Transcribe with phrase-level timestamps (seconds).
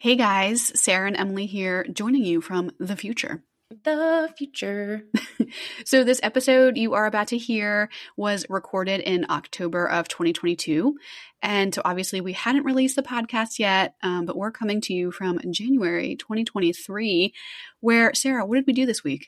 [0.00, 3.42] Hey guys, Sarah and Emily here, joining you from the future.
[3.82, 5.02] The future.
[5.84, 10.96] so, this episode you are about to hear was recorded in October of 2022.
[11.42, 15.10] And so, obviously, we hadn't released the podcast yet, um, but we're coming to you
[15.10, 17.34] from January 2023.
[17.80, 19.26] Where, Sarah, what did we do this week?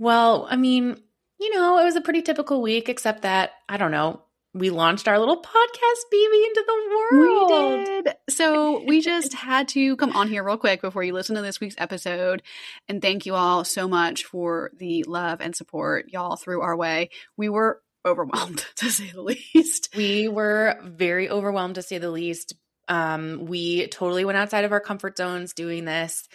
[0.00, 1.00] Well, I mean,
[1.38, 4.22] you know, it was a pretty typical week, except that, I don't know,
[4.52, 7.50] we launched our little podcast baby into the world.
[7.50, 8.14] We did.
[8.28, 11.60] So we just had to come on here real quick before you listen to this
[11.60, 12.42] week's episode
[12.88, 17.10] and thank you all so much for the love and support y'all threw our way.
[17.36, 19.90] We were overwhelmed to say the least.
[19.96, 22.54] We were very overwhelmed to say the least.
[22.88, 26.28] Um, we totally went outside of our comfort zones doing this.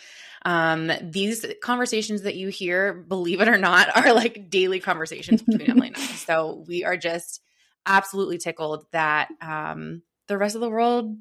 [0.45, 5.69] Um, these conversations that you hear, believe it or not, are like daily conversations between
[5.69, 5.99] Emily and I.
[5.99, 7.41] So we are just
[7.85, 11.15] absolutely tickled that um, the rest of the world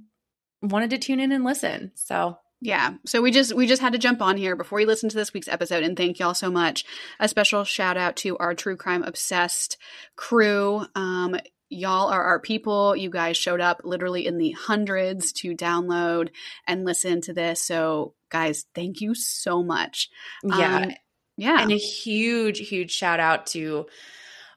[0.63, 1.93] wanted to tune in and listen.
[1.95, 2.95] So yeah.
[3.05, 5.35] So we just we just had to jump on here before you listen to this
[5.35, 6.87] week's episode and thank y'all so much.
[7.21, 9.77] A special shout out to our true crime obsessed
[10.17, 10.87] crew.
[10.95, 11.37] Um
[11.69, 12.97] y'all are our people.
[12.97, 16.31] You guys showed up literally in the hundreds to download
[16.67, 17.61] and listen to this.
[17.61, 20.09] So guys, thank you so much.
[20.43, 20.77] Yeah.
[20.77, 20.93] Um,
[21.37, 21.61] yeah.
[21.61, 23.87] And a huge huge shout out to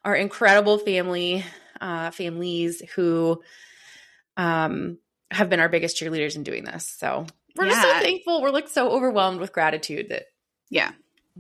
[0.06, 1.44] our incredible family
[1.82, 3.42] uh, families who
[4.36, 4.98] um,
[5.32, 6.88] have been our biggest cheerleaders in doing this.
[6.98, 7.26] So
[7.56, 7.72] we're yeah.
[7.72, 8.42] just so thankful.
[8.42, 10.26] We're like so overwhelmed with gratitude that
[10.70, 10.92] yeah,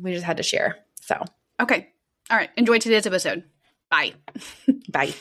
[0.02, 0.78] we just had to share.
[1.02, 1.24] So
[1.60, 1.90] okay,
[2.30, 2.50] all right.
[2.58, 3.44] Enjoy today's episode.
[3.90, 4.14] Bye.
[4.92, 5.14] Bye.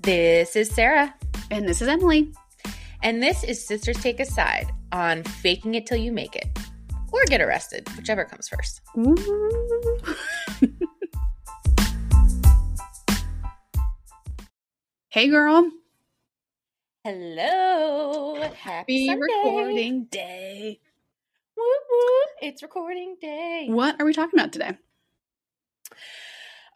[0.00, 1.14] This is Sarah.
[1.50, 2.32] And this is Emily.
[3.02, 6.56] And this is Sisters Take a Side on faking it till you make it
[7.12, 8.80] or get arrested, whichever comes first.
[15.08, 15.68] hey, girl.
[17.02, 18.40] Hello.
[18.56, 20.80] Happy, Happy recording day.
[21.56, 22.08] Woo woo.
[22.40, 23.66] It's recording day.
[23.68, 24.78] What are we talking about today?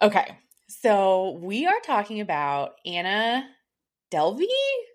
[0.03, 0.37] Okay.
[0.67, 3.49] So we are talking about Anna
[4.11, 4.47] Delvey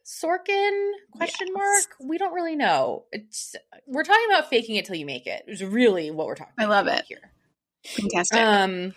[0.06, 1.53] Sorkin question yes.
[1.53, 5.44] mark we don't really know it's we're talking about faking it till you make it.
[5.47, 6.66] it is really what we're talking about.
[6.66, 7.31] i love it here
[7.85, 8.94] fantastic um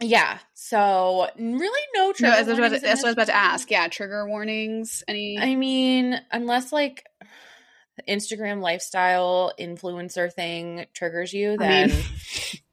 [0.00, 3.70] yeah so really no trigger no, that's, what, that's what i was about to ask
[3.70, 7.04] yeah trigger warnings any i mean unless like
[8.08, 12.04] instagram lifestyle influencer thing triggers you then I mean,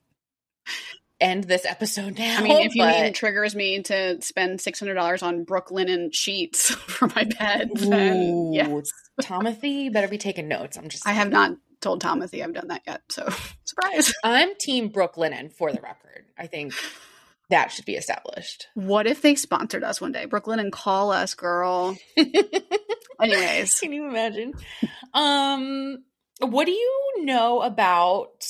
[1.20, 2.40] end this episode now.
[2.40, 3.02] I mean, if you but...
[3.02, 8.54] mean triggers me to spend six hundred dollars on Brooklinen sheets for my bed, then
[8.54, 8.90] yes.
[9.22, 10.78] Timothy, better be taking notes.
[10.78, 11.08] I'm just.
[11.08, 13.28] I have not told Timothy I've done that yet, so
[13.66, 14.14] surprise.
[14.24, 16.26] I'm Team Brooklinen for the record.
[16.38, 16.74] I think
[17.50, 18.68] that should be established.
[18.74, 20.72] What if they sponsored us one day, Brooklinen?
[20.72, 21.96] Call us, girl.
[23.22, 24.54] Anyways, can you imagine?
[25.14, 26.04] Um,
[26.40, 28.44] what do you know about?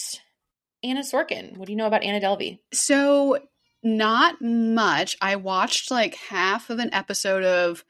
[0.85, 1.57] Anna Sorkin.
[1.57, 2.59] What do you know about Anna Delvey?
[2.73, 3.39] So,
[3.83, 5.17] not much.
[5.21, 7.83] I watched like half of an episode of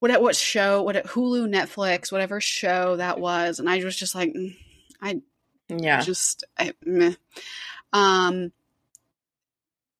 [0.00, 3.96] what at what show, what at Hulu, Netflix, whatever show that was, and I was
[3.96, 4.56] just like, mm,
[5.02, 5.20] I,
[5.68, 7.14] yeah, just I, meh.
[7.92, 8.52] Um.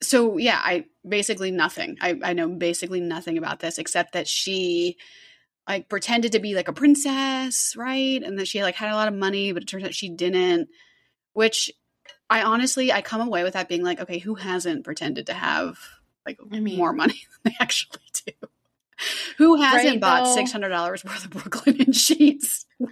[0.01, 1.97] So yeah, I basically nothing.
[2.01, 4.97] I I know basically nothing about this except that she
[5.69, 8.23] like pretended to be like a princess, right?
[8.23, 10.69] And that she like had a lot of money, but it turns out she didn't.
[11.35, 11.71] Which
[12.31, 15.78] I honestly, I come away with that being like, okay, who hasn't pretended to have
[16.27, 18.33] like I mean, more money than they actually do?
[19.39, 22.67] Who hasn't right, bought six hundred dollars worth of Brooklinen sheets?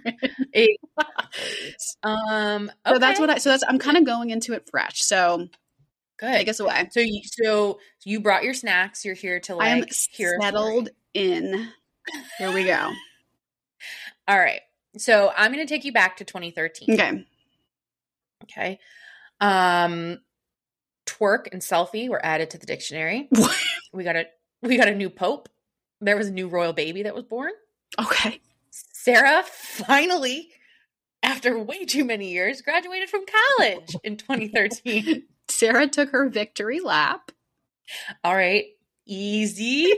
[2.03, 2.93] um, okay.
[2.93, 3.37] so that's what I.
[3.39, 5.03] So that's I'm kind of going into it fresh.
[5.03, 5.49] So
[6.17, 6.31] good.
[6.31, 6.87] Take us away.
[6.91, 9.03] So you so you brought your snacks.
[9.03, 11.69] You're here to like I am hear settled in.
[12.37, 12.91] Here we go.
[14.27, 14.61] All right.
[14.97, 16.93] So I'm going to take you back to 2013.
[16.93, 17.25] Okay.
[18.43, 18.79] Okay.
[19.39, 20.19] Um,
[21.05, 23.29] twerk and selfie were added to the dictionary.
[23.93, 24.25] we got a
[24.61, 25.49] we got a new pope.
[26.01, 27.51] There was a new royal baby that was born.
[27.97, 28.41] Okay.
[28.69, 30.49] Sarah finally,
[31.23, 33.25] after way too many years, graduated from
[33.57, 35.23] college in 2013.
[35.47, 37.31] Sarah took her victory lap.
[38.23, 38.65] All right.
[39.05, 39.93] Easy.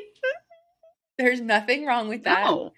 [1.17, 2.45] There's nothing wrong with that.
[2.45, 2.71] No.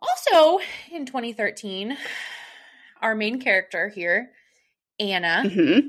[0.00, 1.96] Also, in 2013,
[3.02, 4.30] our main character here
[5.00, 5.42] Anna.
[5.46, 5.88] Mm-hmm.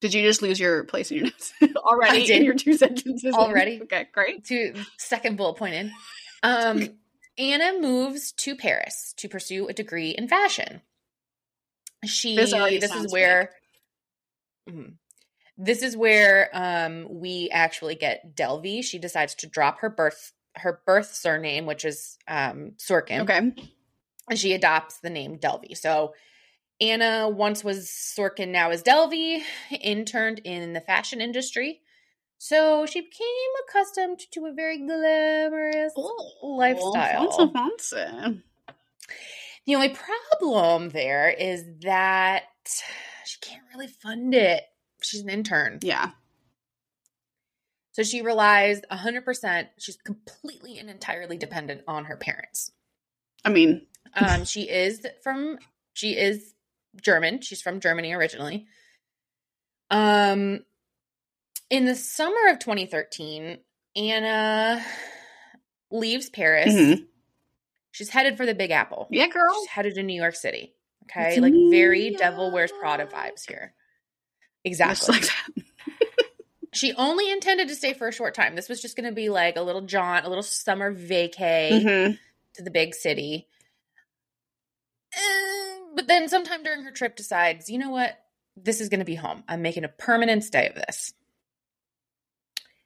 [0.00, 3.34] Did you just lose your place in your notes already in your two sentences?
[3.34, 3.80] Already.
[3.82, 4.44] Okay, great.
[4.46, 5.92] To second bullet point in.
[6.42, 6.88] Um,
[7.36, 10.80] Anna moves to Paris to pursue a degree in fashion.
[12.04, 13.50] she This this, is where
[14.68, 14.94] Mhm.
[15.58, 18.82] this is where um we actually get Delvey.
[18.84, 23.20] She decides to drop her birth her birth surname, which is um Sorkin.
[23.22, 23.52] Okay.
[24.30, 25.76] And she adopts the name Delvey.
[25.76, 26.14] So
[26.80, 31.82] Anna once was Sorkin, now is Delvey, interned in the fashion industry.
[32.38, 33.26] So she became
[33.68, 35.92] accustomed to a very glamorous
[36.42, 37.30] lifestyle.
[37.50, 38.42] Fancy, fancy.
[39.66, 42.44] The only problem there is that
[43.26, 44.62] she can't really fund it.
[45.02, 45.80] She's an intern.
[45.82, 46.12] Yeah.
[47.92, 52.72] So she relies 100%, she's completely and entirely dependent on her parents.
[53.44, 55.58] I mean, Um, she is from
[55.92, 56.54] she is
[57.00, 57.40] German.
[57.40, 58.66] She's from Germany originally.
[59.90, 60.64] Um,
[61.68, 63.58] in the summer of 2013,
[63.96, 64.84] Anna
[65.90, 66.72] leaves Paris.
[66.74, 67.06] mhm.
[67.92, 69.08] She's headed for the Big Apple.
[69.10, 69.52] yeah, girl.
[69.60, 70.74] She's headed to New York City.
[71.04, 73.74] Okay, It's like very Devil Wears Prada vibes here.
[74.64, 75.14] Just Exactly.
[75.16, 75.64] like that.
[76.72, 78.54] she only intended to stay for a short time.
[78.54, 81.70] This was just going to be like a little jaunt, a little summer vacay.
[81.82, 82.18] Mhm.
[82.54, 83.48] to the big city.
[85.20, 88.18] Eh, But then sometime during her trip decides, you know what?
[88.56, 89.44] This is going to be home.
[89.48, 91.12] I'm making a permanent stay of this.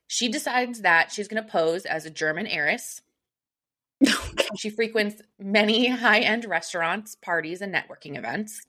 [0.07, 3.03] She decides that she's going to pose as a German heiress.
[4.57, 8.61] She frequents many high end restaurants, parties, and networking events.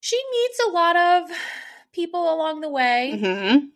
[0.00, 1.30] She meets a lot of
[1.92, 3.70] people along the way Mhm.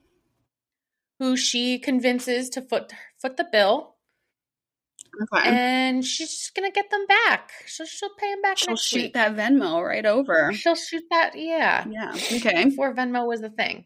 [1.18, 3.91] who she convinces to foot foot the bill
[5.20, 5.42] Okay.
[5.46, 7.50] and she's just gonna get them back.
[7.66, 9.14] She'll she'll pay them back She'll next shoot week.
[9.14, 10.52] that Venmo right over.
[10.54, 11.84] She'll shoot that, yeah.
[11.90, 12.12] Yeah.
[12.36, 12.64] Okay.
[12.64, 13.84] Before Venmo was the thing.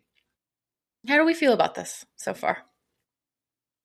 [1.08, 2.58] How do we feel about this so far?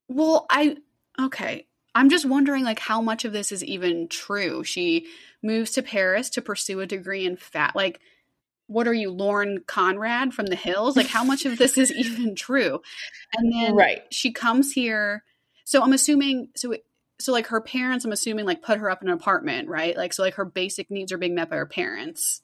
[0.07, 0.77] Well, I
[1.19, 1.67] okay.
[1.95, 4.63] I'm just wondering like how much of this is even true.
[4.63, 5.07] She
[5.43, 7.99] moves to Paris to pursue a degree in fat like
[8.67, 10.95] what are you, Lauren Conrad from the Hills?
[10.95, 12.79] Like how much of this is even true?
[13.33, 14.03] And then Right.
[14.11, 15.23] she comes here.
[15.65, 16.85] So I'm assuming so it,
[17.23, 19.95] so like her parents I'm assuming like put her up in an apartment, right?
[19.95, 22.41] Like so like her basic needs are being met by her parents.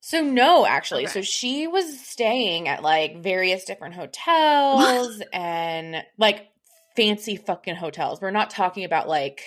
[0.00, 1.04] So no, actually.
[1.04, 1.12] Okay.
[1.12, 6.48] So she was staying at like various different hotels and like
[6.96, 8.20] fancy fucking hotels.
[8.20, 9.42] We're not talking about like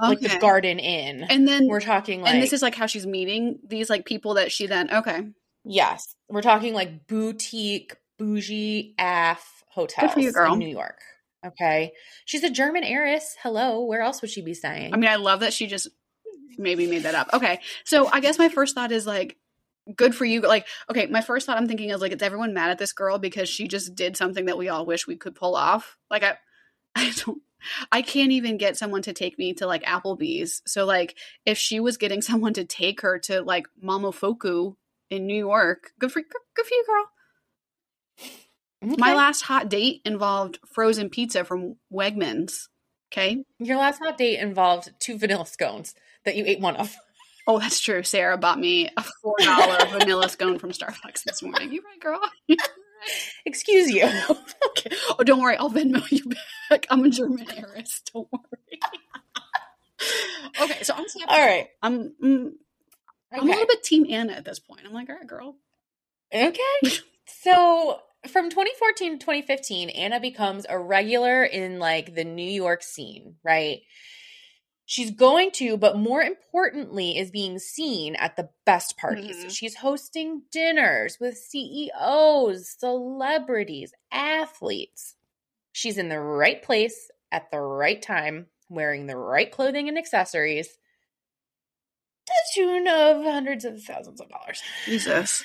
[0.00, 1.24] like the Garden Inn.
[1.28, 4.34] And then We're talking like and this is like how she's meeting these like people
[4.34, 5.22] that she then okay.
[5.64, 11.00] yes, we're talking like boutique bougie af hotels you, in New York.
[11.44, 11.92] Okay,
[12.24, 13.36] she's a German heiress.
[13.42, 14.94] Hello, where else would she be staying?
[14.94, 15.88] I mean, I love that she just
[16.58, 17.30] maybe made that up.
[17.32, 17.60] Okay.
[17.84, 19.36] So I guess my first thought is like,
[19.96, 20.40] good for you.
[20.40, 23.18] Like, okay, my first thought I'm thinking is like, is everyone mad at this girl
[23.18, 25.98] because she just did something that we all wish we could pull off?
[26.10, 26.38] Like, I,
[26.94, 27.42] I don't,
[27.90, 30.62] I can't even get someone to take me to like Applebee's.
[30.66, 34.76] So like, if she was getting someone to take her to like Momofuku
[35.10, 37.06] in New York, good for good for you, girl.
[38.84, 42.68] My last hot date involved frozen pizza from Wegmans.
[43.12, 43.44] Okay.
[43.58, 45.94] Your last hot date involved two vanilla scones
[46.24, 46.94] that you ate one of.
[47.46, 48.02] Oh, that's true.
[48.02, 51.72] Sarah bought me a four dollar vanilla scone from Starbucks this morning.
[51.72, 52.20] You right, girl?
[53.46, 54.04] Excuse you.
[54.68, 54.96] okay.
[55.18, 55.56] Oh, don't worry.
[55.56, 56.32] I'll Venmo you
[56.70, 56.86] back.
[56.90, 58.02] I'm a German heiress.
[58.12, 58.80] Don't worry.
[60.62, 61.04] okay, so I'm.
[61.28, 61.68] All right.
[61.82, 62.52] I'm mm,
[63.32, 64.82] I'm a little bit Team Anna at this point.
[64.84, 65.56] I'm like, all right, girl.
[66.34, 66.98] Okay.
[67.26, 73.36] So from 2014 to 2015, Anna becomes a regular in like the New York scene,
[73.42, 73.80] right?
[74.86, 79.44] She's going to, but more importantly, is being seen at the best parties.
[79.44, 79.56] Mhm.
[79.56, 85.16] She's hosting dinners with CEOs, celebrities, athletes.
[85.72, 90.68] She's in the right place at the right time, wearing the right clothing and accessories
[92.26, 95.44] to the tune of hundreds of thousands of dollars Jesus.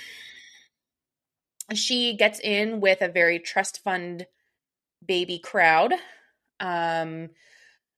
[1.73, 4.25] She gets in with a very trust fund
[5.05, 5.93] baby crowd
[6.59, 7.29] um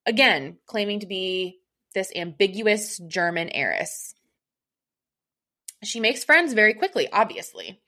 [0.05, 1.59] again claiming to be
[1.93, 4.13] this ambiguous german heiress
[5.83, 7.81] she makes friends very quickly obviously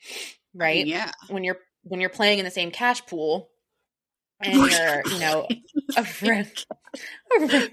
[0.54, 1.12] right Yeah.
[1.30, 3.50] when you're when you're playing in the same cash pool
[4.40, 5.48] and you're you know
[5.96, 6.52] a friend
[7.38, 7.70] a, re-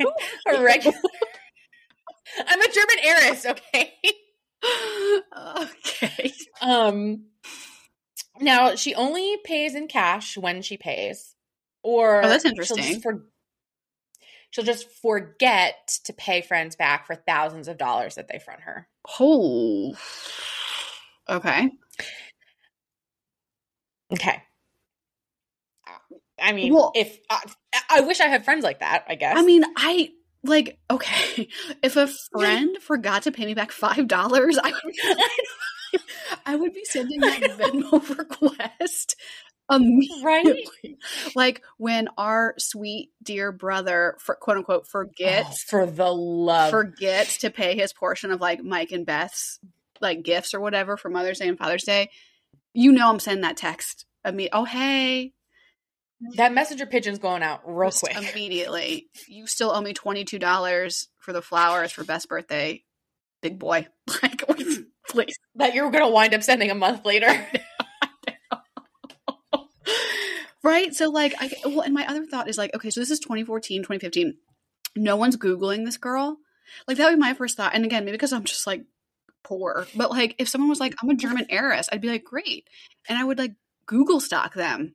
[0.59, 0.99] a regular
[2.47, 3.95] i'm a german heiress okay
[5.37, 6.33] okay.
[6.61, 7.25] Um
[8.41, 11.35] now she only pays in cash when she pays.
[11.83, 12.83] Or Oh, that's She'll interesting.
[12.85, 13.25] just, for-
[14.51, 18.89] she'll just forget to pay friends back for thousands of dollars that they front her.
[19.19, 19.95] Oh.
[21.29, 21.71] Okay.
[24.13, 24.43] Okay.
[26.43, 27.41] I mean, Well- if I,
[27.89, 29.37] I wish I had friends like that, I guess.
[29.39, 30.11] I mean, I
[30.43, 31.49] like okay,
[31.83, 34.95] if a friend forgot to pay me back five dollars, I would,
[36.47, 39.17] I would be sending that Venmo request
[39.71, 40.25] immediately.
[40.25, 40.67] Right?
[41.35, 46.71] Like when our sweet dear brother, for quote unquote, Oh, forgets for the love.
[46.71, 49.59] forgets to pay his portion of like Mike and Beth's
[50.01, 52.11] like gifts or whatever for Mother's Day and Father's Day,
[52.73, 54.07] you know I'm sending that text.
[54.25, 55.33] I mean, oh hey,
[56.37, 58.17] that messenger pigeon's going out real just quick.
[58.17, 59.09] immediately.
[59.29, 62.83] You still owe me twenty two dollars for the flowers for Beth's birthday,
[63.43, 63.87] big boy.
[64.23, 64.43] Like,
[65.09, 65.39] please.
[65.61, 67.29] That you're going to wind up sending a month later.
[70.63, 70.95] right?
[70.95, 73.83] So like i well and my other thought is like okay so this is 2014
[73.83, 74.35] 2015
[74.97, 76.39] no one's googling this girl.
[76.87, 77.75] Like that would be my first thought.
[77.75, 78.85] And again maybe because i'm just like
[79.43, 79.87] poor.
[79.95, 82.69] But like if someone was like i'm a german heiress i'd be like great.
[83.09, 83.53] And i would like
[83.87, 84.95] google stock them.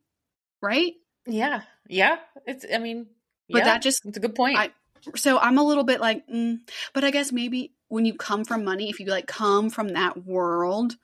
[0.62, 0.94] Right?
[1.28, 1.62] Yeah.
[1.88, 2.18] Yeah.
[2.46, 3.08] It's, I mean,
[3.50, 4.58] But yeah, that just- it's a good point.
[4.58, 4.72] I-
[5.16, 6.58] so i'm a little bit like mm,
[6.92, 10.26] but i guess maybe when you come from money if you like come from that
[10.26, 10.96] world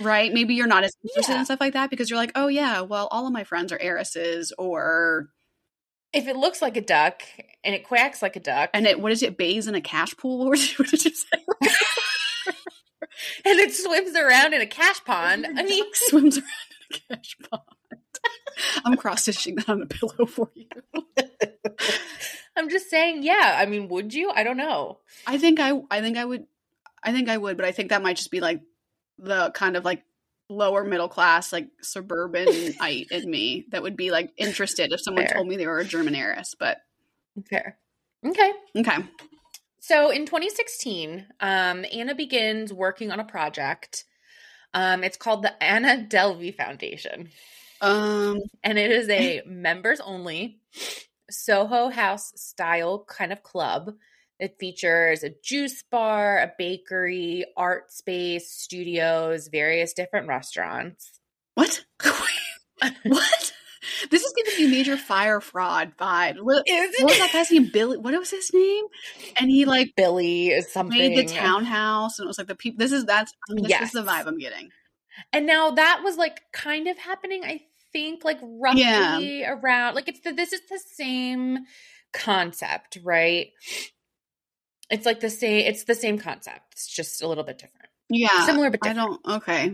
[0.00, 0.32] right?
[0.32, 1.40] Maybe you're not as interested Yeah.
[1.40, 3.78] in stuff like that because you're like oh yeah well all of my friends are
[3.78, 5.28] heiresses or
[6.14, 7.22] if it looks like a duck
[7.64, 10.16] and it quacks like a duck and it what is it bays in a cash
[10.16, 10.50] pool?
[10.54, 11.44] Did, what did you say?
[13.44, 16.48] And it swims around in a cash pond, I mean, swims around
[16.90, 17.62] in a cash pond.
[18.84, 20.66] I'm cross stitching that on a pillow for you
[22.56, 23.56] I'm just saying, yeah.
[23.58, 24.30] I mean, would you?
[24.30, 24.98] I don't know.
[25.26, 26.46] i think i i think i would
[27.02, 28.60] i think i would but i think that might just be like
[29.18, 30.02] the kind of like
[30.48, 35.36] lower middle class like suburbanite in me that would be like interested if someone Fair.
[35.36, 36.78] told me they were a german heiress but
[37.48, 37.78] Fair.
[38.26, 38.52] Okay.
[38.76, 38.98] okay
[39.80, 44.04] So in 2016, um, Anna begins working on a project.
[44.72, 47.28] Um, it's called the Anna Delvey Foundation,
[47.80, 50.60] um and it is a members only
[51.30, 53.92] Soho House style kind of club.
[54.40, 61.20] It features a juice bar, a bakery, art space, studios, various different restaurants.
[61.54, 61.84] what
[63.04, 63.52] what
[64.10, 67.96] this is giving me major Fyre Fraud vibe what, what was that guy's name billy
[67.98, 68.84] what was his name
[69.38, 70.98] and he like Billy is something.
[70.98, 73.82] made the townhouse and it was like the people this is that's this Yes.
[73.82, 74.70] is the vibe i'm getting
[75.32, 77.62] And now that was like kind of happening, I
[77.94, 81.60] think, like roughly around like it's the this is the same
[82.12, 83.52] concept, right?
[84.90, 86.72] It's like the same it's the same concept.
[86.72, 87.88] It's just a little bit different.
[88.10, 89.72] yeah Similar but i don't okay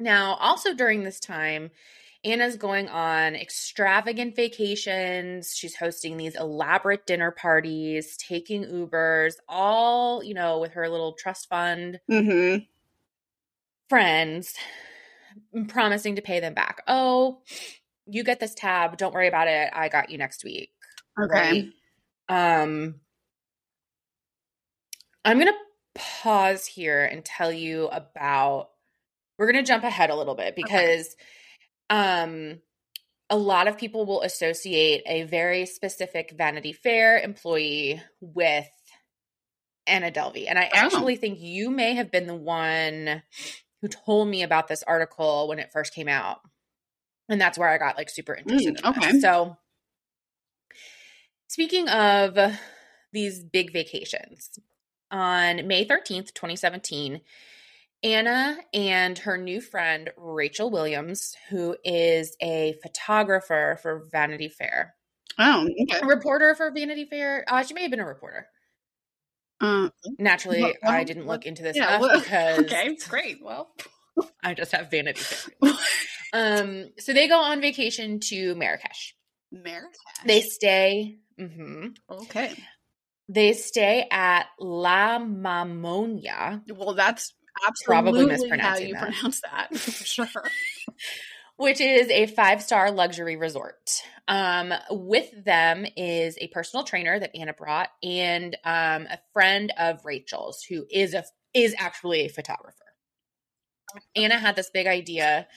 [0.00, 1.70] Now, also during this time,
[2.24, 5.52] Anna's going on extravagant vacations.
[5.56, 11.48] She's hosting these elaborate dinner parties, taking Ubers, all, you know, with her little trust
[11.48, 12.64] fund mm-hmm
[13.88, 14.54] friends
[15.68, 16.82] promising to pay them back.
[16.86, 17.42] Oh,
[18.06, 18.96] you get this tab.
[18.96, 19.70] Don't worry about it.
[19.72, 20.70] I got you next week.
[21.20, 21.70] okay
[22.28, 22.48] Right?
[22.62, 23.00] Um
[25.24, 25.58] I'm going to
[26.22, 28.68] pause here and tell you about
[29.38, 31.14] we're going to jump ahead a little bit because
[31.90, 32.60] um
[33.30, 38.66] a lot of people will associate a very specific Vanity Fair employee with
[39.86, 40.46] Anna Delvey.
[40.48, 40.76] And I Oh.
[40.76, 43.22] actually think you may have been the one
[43.80, 46.40] who told me about this article when it first came out.
[47.28, 49.20] And that's where I got like super interested Mm, in okay.
[49.20, 49.56] So
[51.46, 52.38] speaking of
[53.12, 54.58] these big vacations,
[55.10, 57.20] on May 13th, 2017,
[58.02, 64.94] Anna and her new friend Rachel Williams, who is a photographer for Vanity Fair,
[65.38, 67.44] oh okay a reporter for Vanity Fair.
[67.48, 68.46] Uh, she may have been a reporter.
[69.60, 69.88] Uh,
[70.18, 73.70] Naturally, What- what- I didn't what- look into this yeah enough because okay great well
[74.42, 75.24] I just have Vanity
[76.34, 79.14] Um, so they go on vacation to Marrakesh.
[79.50, 79.96] Marrakesh.
[80.26, 81.16] They stay.
[81.40, 81.86] Mm-hmm.
[82.10, 82.52] okay
[83.30, 87.32] They stay at La Mamounia, well that's
[87.84, 89.02] Probably absolutely how mispronouncing you that.
[89.12, 90.28] pronounce that for sure
[91.58, 94.02] which is a five star luxury resort.
[94.28, 100.04] Um, with them is a personal trainer that Anna brought and um, a friend of
[100.04, 102.74] Rachel's who is a is actually a photographer.
[104.14, 105.48] Anna had this big idea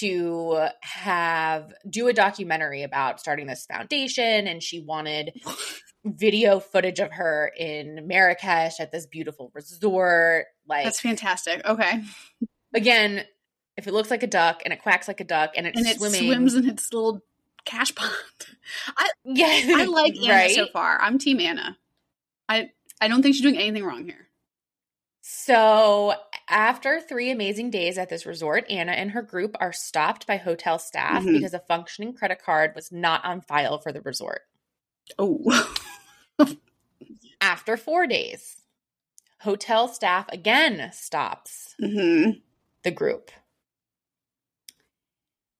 [0.00, 5.32] to have do a documentary about starting this foundation and she wanted
[6.04, 12.02] video footage of her in Marrakesh at this beautiful resort like that's fantastic okay
[12.74, 13.24] again
[13.78, 15.86] if it looks like a duck and it quacks like a duck and it's and
[15.86, 17.22] it swimming swims in its little
[17.64, 18.12] cash pond.
[18.96, 20.54] I yeah i like anna right?
[20.54, 21.00] so far.
[21.00, 21.78] I'm team anna.
[22.48, 22.70] I
[23.00, 24.28] i don't think she's doing anything wrong here.
[25.22, 26.14] So
[26.48, 30.78] after three amazing days at this resort anna and her group are stopped by hotel
[30.78, 31.34] staff Mhm.
[31.34, 34.42] because a functioning credit card was not on file for the resort.
[35.18, 35.74] Oh.
[37.40, 38.56] After four days,
[39.40, 42.30] hotel staff again stops hmm
[42.84, 43.30] the group,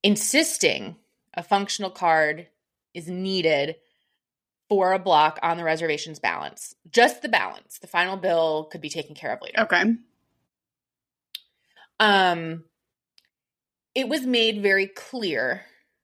[0.02, 0.97] insisting
[1.35, 2.49] a functional card
[2.95, 3.76] is needed
[4.69, 6.75] for a block on the reservation's balance.
[6.90, 7.78] Just the balance.
[7.78, 9.62] The final bill could be taken care of later.
[9.62, 9.85] Okay.
[12.00, 12.64] Um,
[13.95, 15.62] it was made very clear,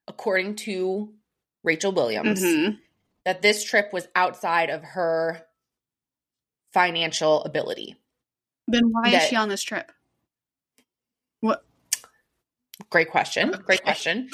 [0.09, 1.13] according to
[1.63, 2.71] Rachel Williams, hmm
[3.25, 5.41] that this trip was outside of her
[6.75, 7.97] financial ability.
[8.69, 9.91] Then why is she on this trip?
[12.91, 13.51] Great question.
[13.65, 14.29] Great question.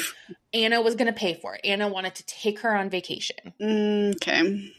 [0.52, 1.60] Anna was going to pay for it.
[1.64, 3.36] Anna wanted to take her on vacation.
[3.60, 4.72] Mm, Okay.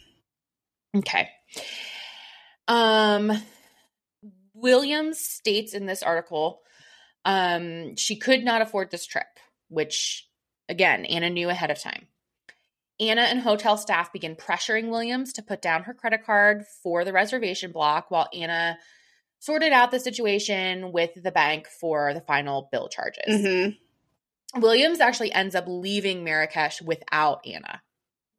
[0.96, 1.30] Okay.
[2.68, 3.32] Um
[4.54, 6.62] Williams states in this article
[7.25, 9.25] um she could not afford this trip,
[9.70, 10.28] which
[10.70, 12.08] again, Anna knew ahead of time.
[13.00, 17.13] Anna and hotel staff begin pressuring Williams to put down her credit card for the
[17.13, 18.78] reservation block while Anna
[19.41, 23.41] sorted out the situation with the bank for the final bill charges.
[23.41, 23.69] hmm
[24.62, 27.81] Williams actually ends up leaving Marrakesh without Anna.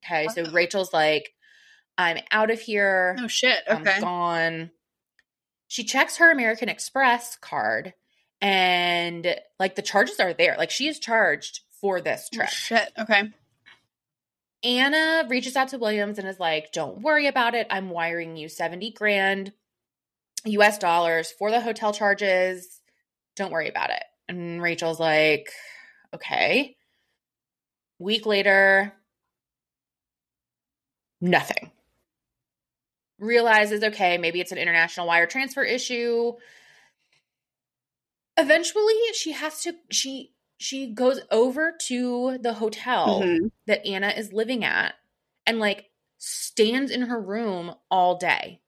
[0.04, 1.32] Okay, so Rachel's like,
[1.96, 3.16] I'm out of here.
[3.18, 3.58] Oh shit.
[3.68, 3.94] Okay.
[3.94, 4.70] I'm gone.
[5.68, 7.94] She checks her American Express card
[8.40, 10.54] and like the charges are there.
[10.58, 12.48] Like she is charged for this Oh, trip.
[12.50, 12.92] shit.
[12.98, 13.30] Okay.
[14.62, 17.66] Anna reaches out to Williams and is like, Don't worry about it.
[17.70, 19.52] I'm wiring you 70 grand
[20.44, 22.80] US dollars for the hotel charges.
[23.36, 24.02] Don't worry about it.
[24.28, 25.50] And Rachel's like,
[26.14, 26.76] Okay.
[27.98, 28.92] Week later,
[31.20, 31.70] nothing.
[33.18, 36.32] Realizes, okay, maybe it's an international wire transfer issue.
[38.36, 43.52] Eventually, she has to, she, she goes over to the hotel Mhm.
[43.66, 44.94] that Anna is living at
[45.46, 48.61] and like stands in her room all day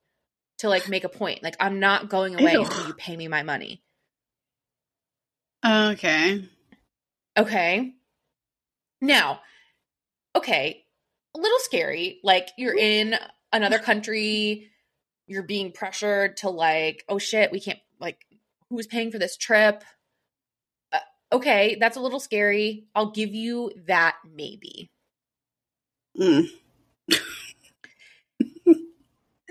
[0.59, 1.43] to like make a point.
[1.43, 2.61] Like, I'm not going away Ew.
[2.61, 3.81] until you pay me my money.
[5.65, 6.47] Okay.
[7.37, 7.93] Okay.
[9.01, 9.41] Now,
[10.35, 10.85] okay,
[11.35, 12.19] a little scary.
[12.23, 13.15] Like, you're in
[13.51, 14.69] another country,
[15.27, 18.19] you're being pressured to like, oh shit, we can't, like,
[18.69, 19.83] who's paying for this trip?
[20.91, 20.99] Uh,
[21.33, 22.87] okay, that's a little scary.
[22.95, 24.89] I'll give you that maybe.
[26.17, 26.47] Mm.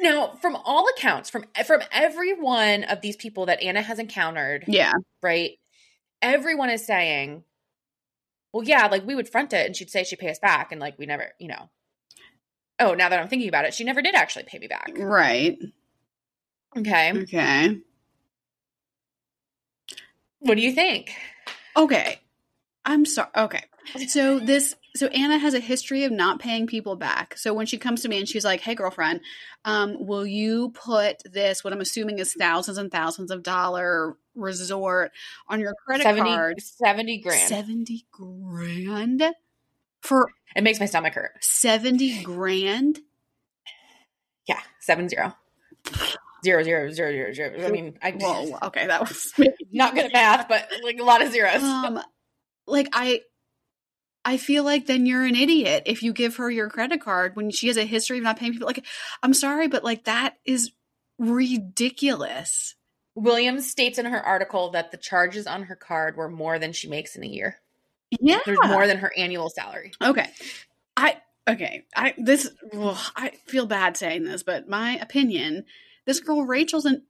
[0.05, 4.65] Now, from all accounts, from from every one of these people that Anna has encountered,
[4.69, 4.93] Yeah.
[5.23, 5.59] right?
[6.21, 7.43] Everyone is saying,
[8.53, 10.81] "Well, yeah, like we would front it, and she'd say she'd pay us back, and
[10.81, 11.71] like we never, you know."
[12.79, 14.91] Oh, now that I'm thinking about it, she never did actually pay me back.
[14.95, 15.57] Right.
[16.77, 17.81] Okay, Okay.
[20.41, 21.13] what do you think?
[21.77, 22.21] Okay.
[22.85, 23.31] I'm sorry.
[23.35, 23.65] Okay.
[24.09, 27.37] So this so Anna has a history of not paying people back.
[27.37, 29.21] So when she comes to me and she's like, "Hey girlfriend,
[29.65, 35.13] um will you put this what I'm assuming is thousands and thousands of dollar resort
[35.49, 37.49] on your credit 70, card 70 grand.
[37.49, 39.23] 70 grand
[40.01, 41.33] for It makes my stomach hurt.
[41.41, 43.01] 70 grand?
[44.47, 45.35] Yeah, seven zero.
[46.45, 47.67] Zero zero zero zero zero.
[47.67, 49.33] I mean, I Whoa, okay, that was
[49.73, 51.63] not good at math, but like a lot of zeros.
[51.63, 52.01] um
[52.67, 53.21] like i
[54.25, 57.51] i feel like then you're an idiot if you give her your credit card when
[57.51, 58.67] she has a history of not paying people.
[58.67, 58.85] Like
[59.23, 60.71] i'm sorry but like that is
[61.19, 62.75] ridiculous.
[63.15, 66.89] Williams states in her article that the charges on her card were more than she
[66.89, 67.57] makes in a year.
[68.11, 68.41] yeah.
[68.45, 69.93] There's more than her annual salary.
[70.03, 70.29] okay.
[70.97, 71.85] I okay.
[71.95, 75.65] I this ugh, i feel bad saying this but my opinion
[76.07, 77.03] this girl rachel's an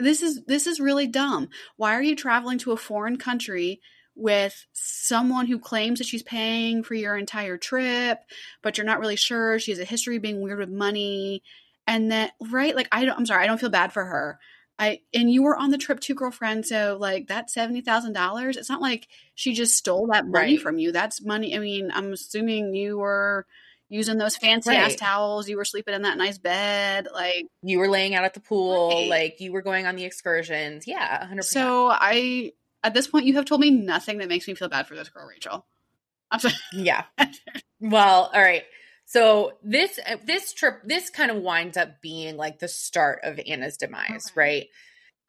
[0.00, 1.48] this is this is really dumb.
[1.76, 3.80] Why are you traveling to a foreign country
[4.20, 8.18] with someone who claims that she's paying for your entire trip
[8.62, 11.42] but you're not really sure she has a history of being weird with money
[11.86, 14.38] and then right like i don't i'm sorry i don't feel bad for her
[14.78, 18.80] i and you were on the trip too girlfriend so like that $70000 it's not
[18.80, 20.60] like she just stole that money Right.
[20.60, 23.46] from you that's money i mean i'm assuming you were
[23.88, 27.88] using those fancy ass towels you were sleeping in that nice bed like You were
[27.88, 29.08] laying out at the pool, Right.
[29.08, 30.86] like you were going on the excursions.
[30.86, 31.42] Yeah, 100%.
[31.44, 34.86] so i at this point you have told me nothing that makes me feel bad
[34.86, 35.66] for this girl rachel
[36.30, 37.04] i'm sorry yeah.
[37.80, 38.64] Well, all right.
[39.06, 43.40] So this uh, this trip this kind of winds up being like the start of
[43.46, 44.34] Anna's demise, Okay.
[44.36, 44.66] right?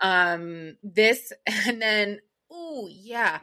[0.01, 1.31] Um this
[1.65, 2.19] and then
[2.51, 3.39] oh yeah.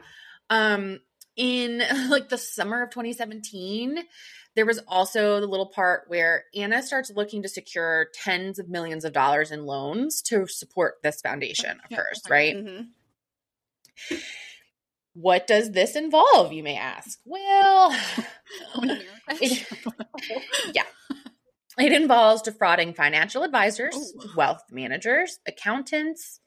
[0.49, 0.99] Um
[1.35, 3.99] in like the summer of 2017
[4.55, 9.05] there was also the little part where Anna starts looking to secure tens of millions
[9.05, 12.55] of dollars in loans to support this foundation of Yeah, hers, right?
[12.55, 12.87] Mhm.
[15.13, 17.19] What does this involve, you may ask?
[17.25, 17.95] Well,
[18.81, 19.65] Marrakesh?
[20.73, 20.83] yeah.
[21.77, 24.29] It involves defrauding financial advisors, Ooh.
[24.35, 26.39] wealth managers, accountants,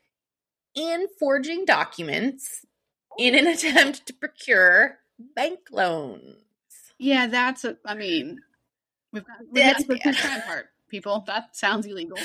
[0.77, 2.65] and forging documents
[3.19, 4.99] in an attempt to procure
[5.35, 6.37] bank loans.
[6.99, 7.77] Yeah, that's a.
[7.85, 8.39] I mean,
[9.13, 10.17] we've got That's that's the bad.
[10.17, 10.67] crime part.
[10.93, 12.19] People, that sounds illegal.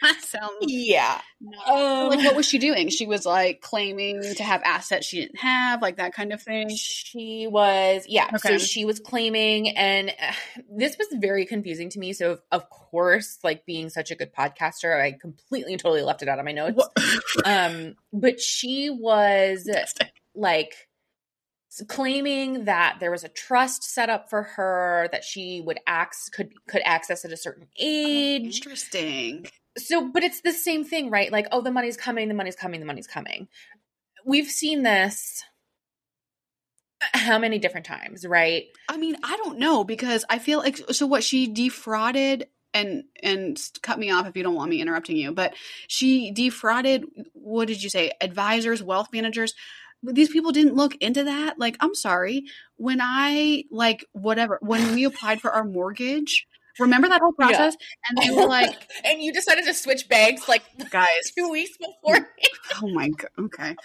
[0.00, 0.52] That sounds.
[0.60, 1.20] Yeah.
[1.66, 2.88] Um, like, what was she doing?
[2.90, 6.68] She was like claiming to have assets she didn't have, like that kind of thing.
[6.68, 8.30] She was, yeah.
[8.34, 8.56] Okay.
[8.56, 10.32] So she was claiming, and uh,
[10.70, 12.12] this was very confusing to me.
[12.12, 16.28] So, of course, like being such a good podcaster, I completely and totally left it
[16.28, 16.86] out of my notes.
[17.44, 19.68] Um, but she was
[20.36, 20.88] like
[21.88, 26.52] claiming that there was a trust set up for her that she would ax could
[26.66, 28.58] could access at a certain oh, age.
[28.58, 29.46] Interesting.
[29.76, 31.32] So, but it's the same thing, right?
[31.32, 33.48] Like, oh, the money's coming, the money's coming, the money's coming.
[34.24, 35.42] We've seen this
[37.12, 38.66] how many different times, right?
[38.88, 43.60] I mean, I don't know because I feel like so what she defrauded and and
[43.82, 45.54] cut me off if you don't want me interrupting you, but
[45.88, 48.12] she defrauded what did you say?
[48.20, 49.54] Advisors, wealth managers.
[50.12, 51.58] These people didn't look into that.
[51.58, 52.44] Like, I'm sorry.
[52.76, 56.46] When I like whatever, when we applied for our mortgage,
[56.78, 57.46] remember that whole Yeah.
[57.46, 57.76] process?
[58.08, 62.28] And they were like, and you decided to switch banks like guys, two weeks before
[62.82, 63.76] oh my god, okay.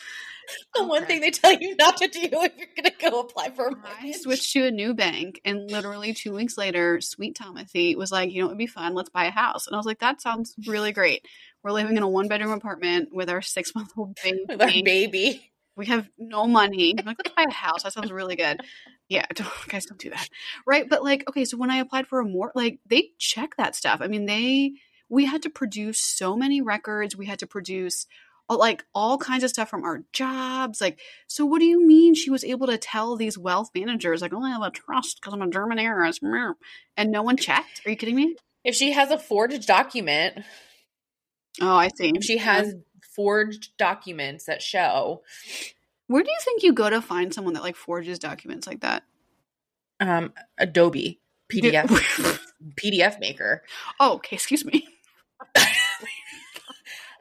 [0.75, 3.51] the one thing they tell you not to do if you're going to go apply
[3.51, 4.15] for a mortgage.
[4.21, 8.41] switched to a new bank, and literally two weeks later, Sweet Timothy was like, "You
[8.41, 8.95] know, it'd be fun.
[8.95, 11.23] Let's buy a house." And I was like, "That sounds really great."
[11.63, 14.45] We're living in a one bedroom apartment with our six month old baby.
[14.47, 15.51] with our baby.
[15.79, 16.93] We have no money.
[16.99, 17.83] I'm like, let's buy a house.
[17.83, 18.59] That sounds really good.
[19.07, 20.29] Yeah, don't, guys, don't do that.
[20.67, 20.87] Right?
[20.89, 24.01] But like, okay, so when I applied for a more, like, they check that stuff.
[24.01, 24.73] I mean, they,
[25.07, 27.15] we had to produce so many records.
[27.15, 28.05] We had to produce
[28.49, 30.81] uh, like all kinds of stuff from our jobs.
[30.81, 34.33] Like, so what do you mean she was able to tell these wealth managers, like,
[34.33, 37.83] oh, I have a trust because I'm a German heiress, and no one checked?
[37.85, 38.35] Are you kidding me?
[38.65, 40.43] If she has a forged document,
[41.61, 42.11] Oh, I see.
[42.15, 42.73] if she has
[43.19, 45.21] forged documents that show
[46.07, 49.03] Where do you think you go to find someone that like forges documents like that?
[49.99, 51.19] um, Adobe
[51.51, 51.89] PDF
[52.75, 53.63] PDF maker.
[53.99, 54.35] oh, okay.
[54.35, 54.87] Excuse me.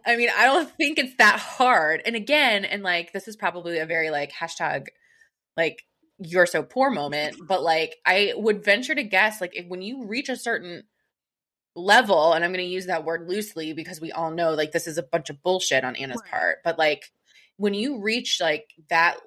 [0.07, 2.03] I mean, I don't think it's that hard.
[2.07, 4.87] And again, and like this is probably a very like hashtag
[5.57, 5.83] like
[6.19, 10.07] you're so poor moment, but like I would venture to guess like if when you
[10.07, 10.85] reach a certain
[11.77, 14.87] level, and I'm going to use that word loosely because we all know like this
[14.87, 16.31] is a bunch of bullshit on Anna's Right.
[16.31, 17.05] part, but like
[17.57, 19.19] when you reach like that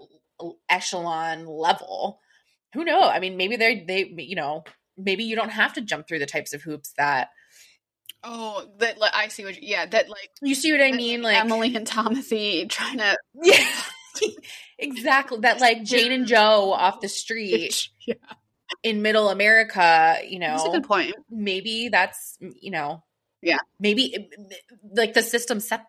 [0.69, 2.19] echelon level,
[2.73, 3.04] who knows?
[3.06, 4.63] I mean, maybe they they you know
[4.97, 7.30] maybe you don't have to jump through the types of hoops that
[8.23, 9.56] Oh, that like, I see what.
[9.62, 13.17] You, yeah, that like you see what I mean, like Emily and Timothy trying to.
[13.43, 13.65] Yeah.
[14.77, 15.39] exactly.
[15.39, 18.15] That like Jane and Joe off the street Yeah,
[18.84, 21.13] in middle America, you that's a know, good point.
[21.29, 23.03] maybe that's, you know,
[23.41, 23.60] Yeah.
[23.79, 24.29] maybe
[24.95, 25.86] like the system set,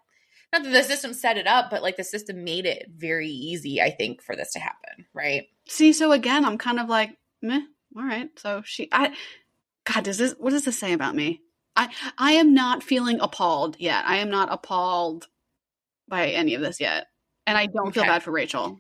[0.53, 3.81] not that the system set it up, but like the system made it very easy,
[3.81, 5.07] I think, for this to happen.
[5.15, 5.49] Right.
[5.69, 7.61] See, so again, I'm kind of like, meh.
[7.97, 8.29] All right.
[8.37, 9.15] So she, I,
[9.85, 10.35] God, does this?
[10.39, 11.41] What does this say about me?
[11.75, 14.05] I, I am not feeling appalled yet.
[14.07, 15.27] I am not appalled
[16.09, 17.07] by any of this yet,
[17.47, 18.79] and I don't feel bad for Rachel.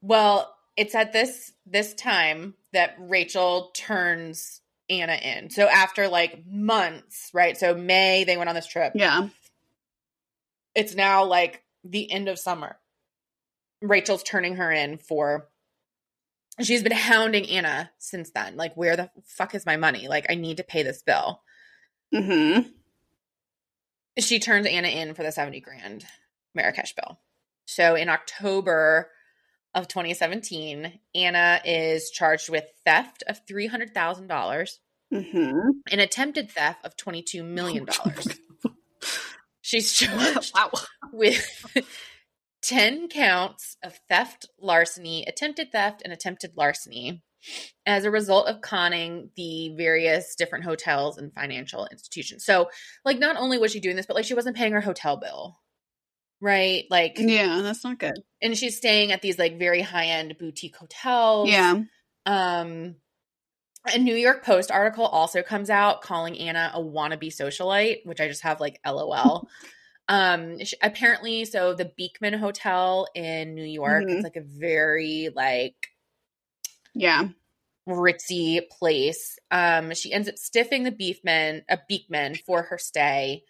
[0.00, 4.60] Well, it's at this, this time that Rachel turns
[4.90, 5.50] Anna in.
[5.50, 7.56] So after like months, right?
[7.56, 8.92] So May, they went on this trip.
[8.94, 9.28] Yeah.
[10.74, 12.76] it's now like the end of summer.
[13.82, 15.48] Rachel's turning her in for
[16.60, 18.56] she's been hounding Anna since then.
[18.56, 20.08] Like, where the fuck is my money?
[20.08, 21.42] Like, I need to pay this bill.
[22.14, 22.60] Hmm.
[24.18, 26.04] She turns Anna in for the 70 grand
[26.54, 27.18] Marrakesh bill.
[27.66, 29.10] So in October
[29.76, 34.78] of 2017, Anna is charged with theft of $300,000
[35.12, 35.60] Hmm.
[35.92, 37.86] and attempted theft of $22 million.
[39.60, 40.72] She's charged wow.
[41.12, 41.64] with
[42.62, 47.22] 10 counts of theft, larceny, attempted theft, and attempted larceny
[47.84, 52.44] as a result of conning the various different hotels and financial institutions.
[52.44, 52.68] So,
[53.04, 55.60] like, not only was she doing this, but like, she wasn't paying her hotel bill,
[56.40, 56.84] right?
[56.90, 58.14] Like, Yeah, that's not good.
[58.42, 61.48] and she's staying at these like very high end boutique hotels.
[61.50, 61.82] Yeah.
[62.26, 62.96] Um,
[63.86, 68.26] a New York Post article also comes out calling Anna a wannabe socialite, which I
[68.28, 69.48] just have like LOL.
[70.08, 74.10] um, sh- apparently, so the Beekman Hotel in New York, Mhm.
[74.16, 75.76] it's like a very like
[76.94, 77.28] Yeah.
[77.88, 79.38] ritzy place.
[79.52, 83.44] Um, she ends up stiffing the Beefman, a Beekman for her stay,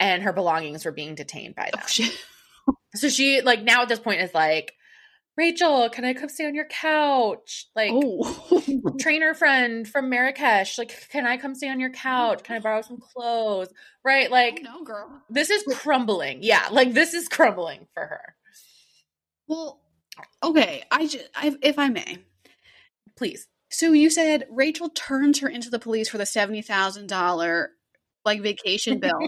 [0.00, 2.10] and her belongings were being detained by oh, them.
[2.68, 2.74] Oh.
[2.94, 4.72] So she like now at this point is like,
[5.36, 7.66] Rachel, can I come stay on your couch?
[7.76, 8.96] Like, Oh.
[9.00, 12.42] trainer friend from Marrakesh, like, can I come stay on your couch?
[12.42, 13.68] Can I borrow some clothes?
[14.04, 14.26] Right?
[14.28, 15.22] Oh, like, no, girl.
[15.30, 16.40] this is crumbling.
[16.42, 18.34] Yeah, like this is crumbling for her.
[19.46, 19.80] Well,
[20.42, 20.82] okay.
[20.90, 22.18] I just, I, if I may.
[23.16, 23.46] Please.
[23.70, 27.70] So you said Rachel turns her into the police for the seventy thousand dollar
[28.28, 29.18] like vacation bill.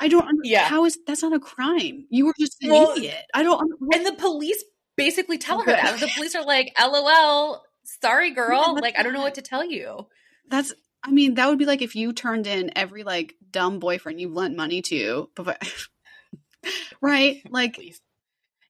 [0.00, 0.26] I don't.
[0.44, 0.64] Yeah.
[0.68, 2.06] How is that's not a crime?
[2.10, 3.24] You were just an Well, idiot.
[3.34, 3.60] I don't.
[3.60, 4.62] under- And the police
[4.96, 5.98] basically tell her that.
[6.00, 7.62] The police are like, LOL,
[8.02, 8.74] sorry, girl.
[8.74, 10.06] that's like, I don't know what to tell you.
[10.48, 10.72] That's.
[11.02, 14.34] I mean, that would be like if you turned in every like dumb boyfriend you've
[14.34, 15.56] lent money to, but
[17.00, 17.42] right?
[17.48, 18.00] Like, Please.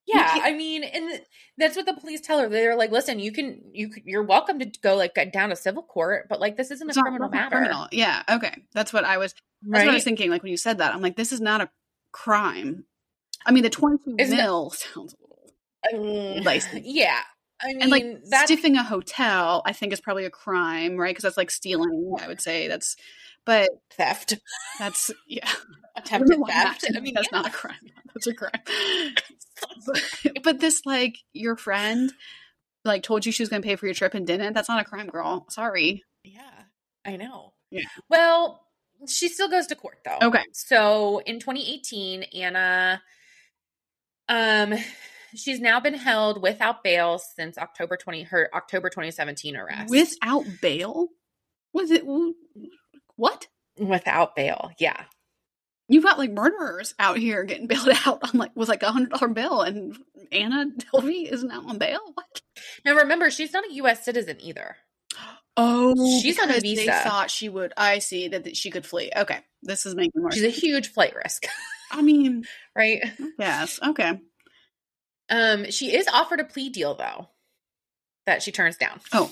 [0.06, 1.20] Yeah, I mean, and
[1.56, 2.48] that's what the police tell her.
[2.48, 6.26] They're like, "Listen, you can, you, you're welcome to go like down to civil court,
[6.28, 7.86] but like this isn't a it's not- criminal matter, criminal.
[7.92, 8.22] Yeah.
[8.28, 8.54] Okay.
[8.72, 9.34] That's what I was.
[9.62, 10.30] That's right?" what I was thinking.
[10.30, 11.70] Like when you said that, I'm like, this is not a
[12.12, 12.84] crime.
[13.46, 15.14] I mean, the 22 Isn't it- mil sounds
[15.92, 16.36] a little.
[16.38, 16.82] Um, License.
[16.84, 17.20] yeah,
[17.62, 21.10] I mean, and like that's stiffing a hotel, I think is probably a crime, right?
[21.10, 22.14] Because that's like stealing.
[22.20, 22.96] I would say that's,
[23.46, 24.38] but theft,
[24.78, 25.50] that's yeah.
[25.96, 26.86] attempted theft.
[26.94, 27.38] I mean, that's yeah.
[27.38, 27.74] not a crime.
[28.14, 29.14] That's a crime.
[30.42, 32.12] but this, like, your friend,
[32.84, 34.52] like, told you she was going to pay for your trip and didn't.
[34.52, 35.46] That's not a crime, girl.
[35.50, 36.04] Sorry.
[36.24, 36.40] Yeah,
[37.04, 37.52] I know.
[37.70, 37.82] Yeah.
[38.08, 38.66] Well,
[39.08, 40.28] she still goes to court though.
[40.28, 40.44] Okay.
[40.52, 43.02] So in 2018, Anna,
[44.28, 44.74] um,
[45.34, 49.90] she's now been held without bail since October 20 her October 2017 arrest.
[49.90, 51.08] Without bail?
[51.72, 52.04] Was it
[53.20, 53.46] what?
[53.78, 55.04] without bail, yeah.
[55.88, 59.10] You've got like murderers out here getting bailed out on like with like a hundred
[59.10, 59.96] dollar bill, and
[60.30, 62.00] Anna Delvey isn't out on bail.
[62.14, 62.42] What?
[62.84, 64.04] Now remember, she's not a U.S.
[64.04, 64.76] citizen either.
[65.56, 67.74] Oh, She's on a because They thought she would.
[67.76, 69.10] I see that, that she could flee.
[69.14, 70.30] Okay, this is making more.
[70.30, 71.44] She's a huge flight risk,
[71.90, 73.02] I mean, right?
[73.38, 73.78] yes.
[73.84, 74.20] Okay.
[75.28, 77.28] Um, she is offered a plea deal though,
[78.26, 79.00] that she turns down.
[79.12, 79.30] Oh,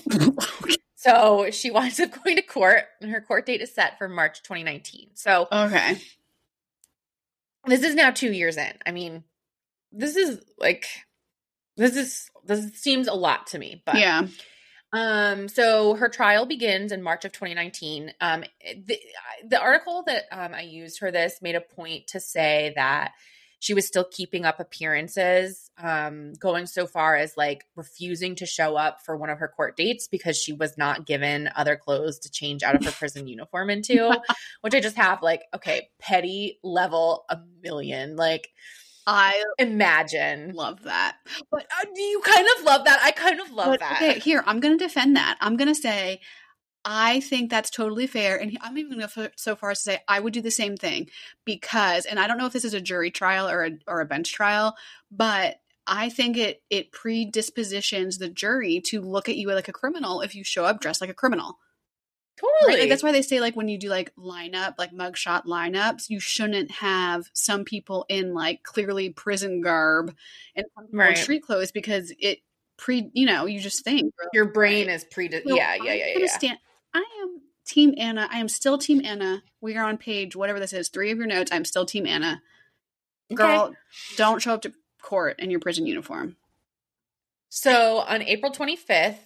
[0.99, 4.43] So she winds up going to court, and her court date is set for March
[4.43, 5.11] 2019.
[5.13, 5.97] So okay.
[7.65, 8.73] this is now two years in.
[8.85, 9.23] I mean,
[9.93, 10.85] this is like
[11.77, 14.27] this is this seems a lot to me, but Yeah.
[14.91, 18.11] Um, so her trial begins in March of 2019.
[18.19, 18.43] Um,
[18.85, 18.99] the,
[19.47, 23.11] the article that um, I used for this made a point to say that
[23.59, 28.75] she was still keeping up appearances, um, going so far as like refusing to show
[28.77, 32.31] up for one of her court dates because she was not given other clothes to
[32.31, 34.17] change out of her prison uniform into,
[34.61, 38.15] which I just have like, okay, petty level a million.
[38.15, 38.49] Like,
[39.05, 40.53] I imagine.
[40.53, 41.17] love that.
[41.51, 42.99] But uh, do you kind of love that?
[43.03, 44.01] I kind of love But, that.
[44.01, 45.37] Okay, here I'm going to defend that.
[45.41, 46.21] I'm going to say
[46.85, 49.83] I think that's totally fair, and I'm even going to go so far as to
[49.83, 51.09] say I would do the same thing
[51.45, 54.05] because, and I don't know if this is a jury trial or a or a
[54.05, 54.75] bench trial,
[55.11, 60.21] but I think it it predispositions the jury to look at you like a criminal
[60.21, 61.59] if you show up dressed like a criminal.
[62.37, 62.73] Totally.
[62.73, 62.79] Right?
[62.81, 66.19] Like, that's why they say like when you do like lineup, like mugshot lineups, you
[66.21, 70.15] shouldn't have some people in like clearly prison garb
[70.55, 71.17] and some people in Right.
[71.17, 72.39] street clothes because it
[72.77, 74.95] pre you know you just think Your brain right?
[74.95, 75.29] is pre.
[75.29, 76.27] So yeah, yeah, yeah, yeah.
[76.27, 76.59] Stand,
[76.93, 78.27] I am Team Anna.
[78.31, 79.43] I am still Team Anna.
[79.61, 81.51] We are on page whatever this is, three of your notes.
[81.51, 82.41] I'm still Team Anna.
[83.33, 83.75] Girl, Okay.
[84.17, 86.35] don't show up to court in your prison uniform.
[87.49, 89.19] So on April 25th,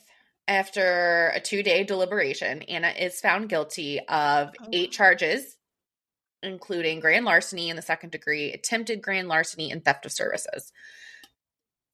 [0.48, 4.68] after a two day deliberation, Anna is found guilty of Oh.
[4.74, 5.58] eight charges,
[6.42, 10.74] including grand larceny in the second degree, attempted grand larceny, and theft of services.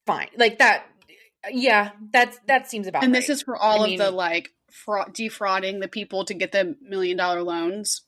[0.08, 0.30] Fine.
[0.36, 0.88] Like that.
[1.52, 3.20] Yeah, that's that seems about and right.
[3.20, 6.76] this is for all I of the like fraud, defrauding the people to get the
[6.82, 8.02] million dollar loans.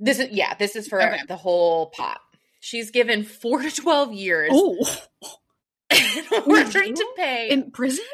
[0.00, 1.20] this is yeah, this is for Okay.
[1.28, 2.20] the whole pot.
[2.60, 4.76] She's given four to twelve years Oh,
[5.90, 8.04] in order to pay in prison?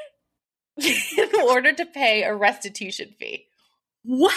[0.77, 3.47] in order to pay a restitution fee
[4.05, 4.31] Wow.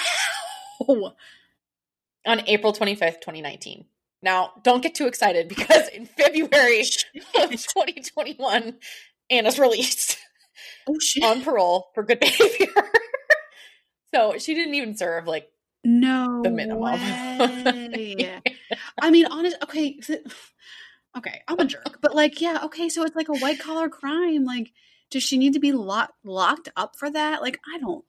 [2.25, 3.85] on April 25th, 2019.
[4.21, 6.81] Now, don't get too excited because in February
[7.35, 8.75] of 2021,
[9.29, 10.17] Anna's released
[10.87, 11.23] Oh shit.
[11.23, 12.67] on parole for good behavior.
[14.13, 15.49] So she didn't even serve like
[15.83, 16.81] no the minimum.
[16.99, 18.41] way.
[19.01, 19.57] I mean, honest.
[19.63, 19.99] Okay,
[21.17, 22.89] okay, I'm a jerk, but like, yeah, okay.
[22.89, 24.45] So it's like a white collar crime.
[24.45, 24.71] Like,
[25.11, 27.41] does she need to be locked locked up for that?
[27.41, 28.05] Like, I don't.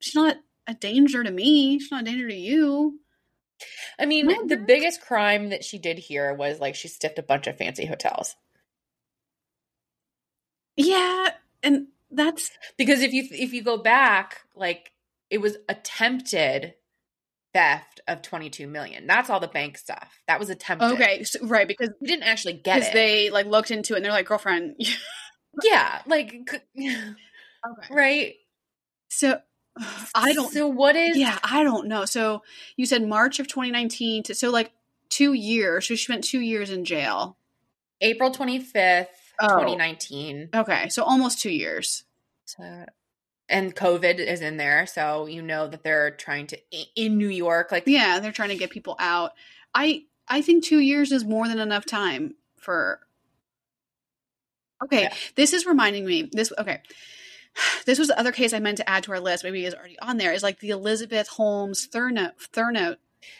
[0.00, 1.78] She's not a danger to me.
[1.78, 2.98] She's not a danger to you.
[3.98, 7.22] I mean, No, the biggest crime that she did here was like she stiffed a
[7.22, 8.36] bunch of fancy hotels.
[10.76, 11.30] Yeah,
[11.62, 14.92] and that's Because if you if you go back, like
[15.30, 16.74] it was attempted
[17.54, 19.06] theft of 22 million.
[19.06, 20.20] That's all the bank stuff.
[20.28, 20.92] That was attempted.
[20.92, 21.24] okay.
[21.24, 22.92] So, right, because We didn't actually get it.
[22.92, 24.76] they like looked into it and they're like, girlfriend,
[25.62, 26.34] yeah, like
[26.78, 27.00] okay.
[27.90, 28.34] right.
[29.08, 29.40] So
[30.14, 30.52] I don't.
[30.52, 31.16] So what is?
[31.16, 32.04] Yeah, I don't know.
[32.04, 32.42] So
[32.76, 34.72] you said March of 2019 to so like
[35.08, 35.86] two years.
[35.88, 37.36] So she spent two years in jail.
[38.02, 39.06] April 25th,
[39.40, 39.48] Oh.
[39.48, 40.50] 2019.
[40.54, 42.04] Okay, so almost two years.
[42.44, 42.84] So-
[43.48, 46.58] and COVID is in there, so you know that they're trying to
[46.94, 49.32] in New York, like Yeah, they're trying to get people out.
[49.74, 53.00] I I think two years is more than enough time for.
[54.84, 55.14] Okay, Yeah.
[55.36, 56.28] this is reminding me.
[56.32, 56.80] This okay.
[57.86, 59.42] This was the other case I meant to add to our list.
[59.42, 60.32] Maybe it's already on there.
[60.34, 62.96] Is like the Elizabeth Holmes Thurno Thurno.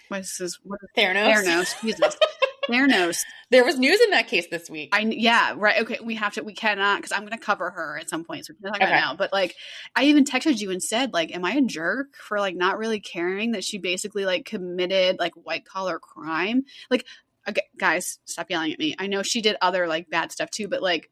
[0.08, 0.58] What is this?
[0.64, 1.44] What is Theranos.
[1.44, 1.80] Theranos?
[1.82, 2.16] Jesus,
[2.68, 3.24] Theranos.
[3.50, 4.90] There was news in that case this week.
[4.92, 7.96] I yeah right okay we have to we cannot because I'm going to cover her
[7.98, 8.98] at some point so we're not talk about Okay.
[8.98, 9.54] it now but like
[9.94, 12.98] I even texted you and said like am I a jerk for like not really
[13.00, 17.06] caring that she basically like committed like white collar crime like
[17.48, 20.66] okay, guys stop yelling at me I know she did other like bad stuff too
[20.66, 21.10] but like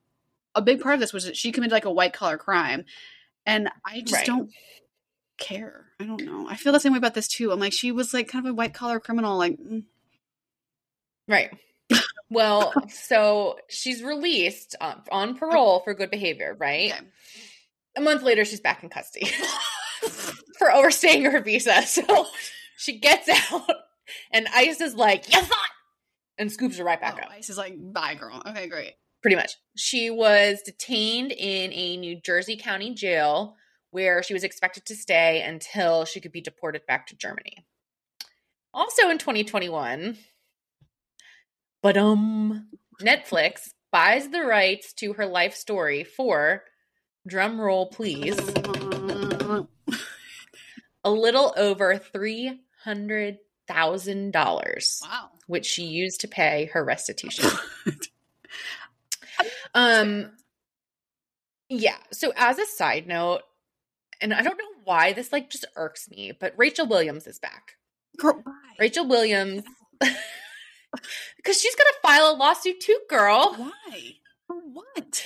[0.56, 2.84] a big part of this was that she committed like a white collar crime
[3.46, 4.26] and I just Right.
[4.26, 4.50] don't
[5.38, 7.92] care I don't know I feel the same way about this too I'm like she
[7.92, 9.84] was like kind of a white collar criminal like mm,
[11.28, 11.50] Right.
[12.30, 16.92] Well, so she's released on, on parole for good behavior, right?
[16.92, 17.06] okay.
[17.96, 19.26] A month later, she's back in custody
[20.58, 21.82] for overstaying her visa.
[21.87, 22.26] So
[22.76, 23.70] she gets out,
[24.32, 25.70] and ICE is like, "You thought,"
[26.37, 27.30] and scoops her right back oh, up.
[27.30, 29.56] Ice is like bye girl okay great Pretty much.
[29.74, 33.56] She was detained in a New Jersey County jail
[33.90, 37.64] where she was expected to stay until she could be deported back to Germany.
[38.74, 40.18] Also in 2021,
[41.85, 42.66] but um,
[43.03, 46.64] Netflix buys the rights to her life story for
[47.27, 48.38] drum roll please
[51.05, 53.37] a little over three hundred
[53.68, 55.31] thousand dollars Wow.
[55.47, 57.49] which she used to pay her restitution
[59.75, 60.31] um
[61.68, 63.40] yeah so as a side note
[64.20, 67.77] and i don't know why this like just irks me but rachel williams is back
[68.18, 68.53] Girl, why?
[68.79, 69.62] rachel williams
[71.37, 74.16] because she's gonna file a lawsuit too girl Why?
[74.46, 75.24] For what?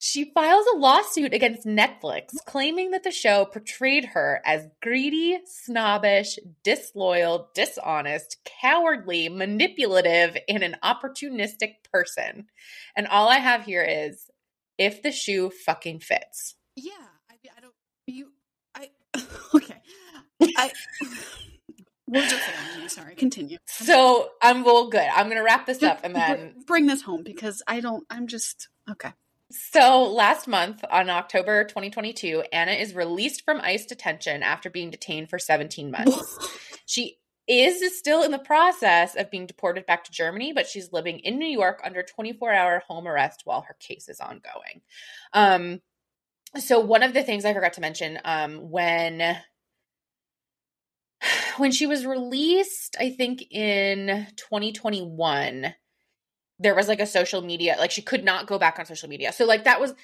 [0.00, 6.38] She files a lawsuit against Netflix claiming that the show portrayed her as greedy, snobbish,
[6.62, 12.46] disloyal, dishonest, cowardly, manipulative, and an opportunistic person.
[12.94, 14.30] And all I have here is
[14.78, 16.54] if the shoe fucking fits.
[16.76, 16.92] Yeah,
[17.28, 17.74] I, I don't.
[18.06, 18.28] You,
[18.74, 18.90] I.
[19.54, 19.82] Okay,
[20.56, 20.70] I.
[22.08, 22.88] Words are failing me.
[22.88, 23.14] Sorry.
[23.14, 23.58] Continue.
[23.66, 25.06] So I'm well good.
[25.14, 28.04] I'm gonna wrap this up and then bring this home because I don't.
[28.10, 29.12] I'm just okay.
[29.50, 35.30] So, last month on October 2022, Anna is released from ICE detention after being detained
[35.30, 36.38] for 17 months.
[36.86, 37.16] she
[37.48, 41.38] is still in the process of being deported back to Germany, but she's living in
[41.38, 44.82] New York under 24 hour home arrest while her case is ongoing.
[45.32, 45.80] Um,
[46.58, 49.38] so, one of the things I forgot to mention um, when
[51.58, 55.74] when she was released, I think in 2021,
[56.58, 59.32] there was like a social media, like she could not go back on social media.
[59.32, 59.94] So, like, that was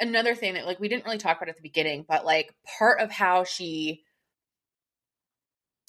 [0.00, 3.00] another thing that, like, we didn't really talk about at the beginning, but like, part
[3.00, 4.02] of how she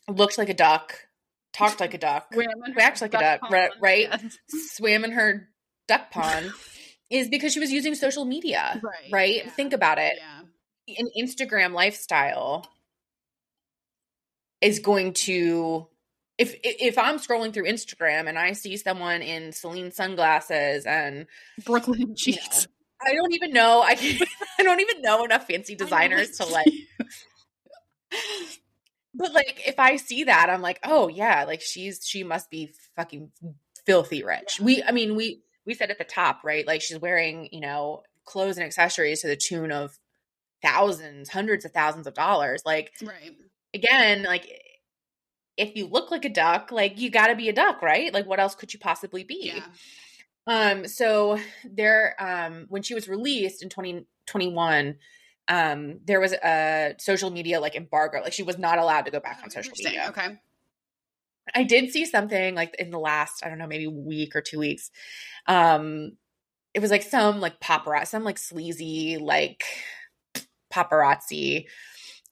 [0.08, 0.96] looked like a duck,
[1.54, 2.34] talked like a duck,
[2.78, 4.22] Acts like a duck, right- right?
[4.48, 5.50] swam in her
[5.88, 6.52] duck pond
[7.10, 9.10] is because she was using social media, Right.
[9.12, 9.36] right?
[9.46, 10.14] yeah, Think about it.
[10.18, 10.96] Yeah.
[11.00, 12.68] An Instagram lifestyle
[14.64, 15.88] is going to
[16.38, 21.28] if if I'm scrolling through Instagram and I see someone in Celine sunglasses and
[21.66, 22.62] Brooklyn you know.
[23.06, 24.20] I don't even know I can,
[24.60, 26.66] I don't even know enough fancy designers to like
[29.14, 32.74] but like if I see that I'm like oh yeah like she's she must be
[32.96, 33.32] fucking
[33.86, 34.60] filthy rich.
[34.62, 38.04] We I mean we we said at the top right like she's wearing you know
[38.26, 40.00] clothes and accessories to the tune of
[40.62, 43.36] thousands hundreds of thousands of dollars like Right.
[43.74, 44.48] Again, like
[45.58, 48.14] if you look like a duck, like you got to be a duck, right?
[48.14, 49.54] Like what else could you possibly be?
[49.56, 49.66] Yeah.
[50.46, 54.96] Um so there um when she was released in 2021
[55.48, 59.20] um there was a social media like embargo like she was not allowed to go
[59.20, 60.08] back on social media.
[60.10, 60.38] Okay.
[61.54, 64.60] I did see something like in the last I don't know maybe week or 2
[64.60, 64.92] weeks.
[65.48, 66.18] Um
[66.74, 69.64] it was like some like paparazzi some like sleazy like
[70.74, 71.68] paparazzi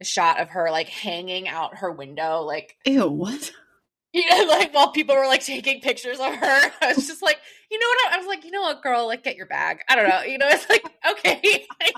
[0.04, 3.08] shot of her like hanging out her window like Ew.
[3.08, 3.52] What?
[4.14, 7.38] you know, like while people were like taking pictures of her, I was just like,
[7.72, 8.14] you know what?
[8.14, 9.80] I was like, you know what, girl, like get your bag.
[9.88, 10.22] I don't know.
[10.24, 11.96] You know, it's like, okay, like,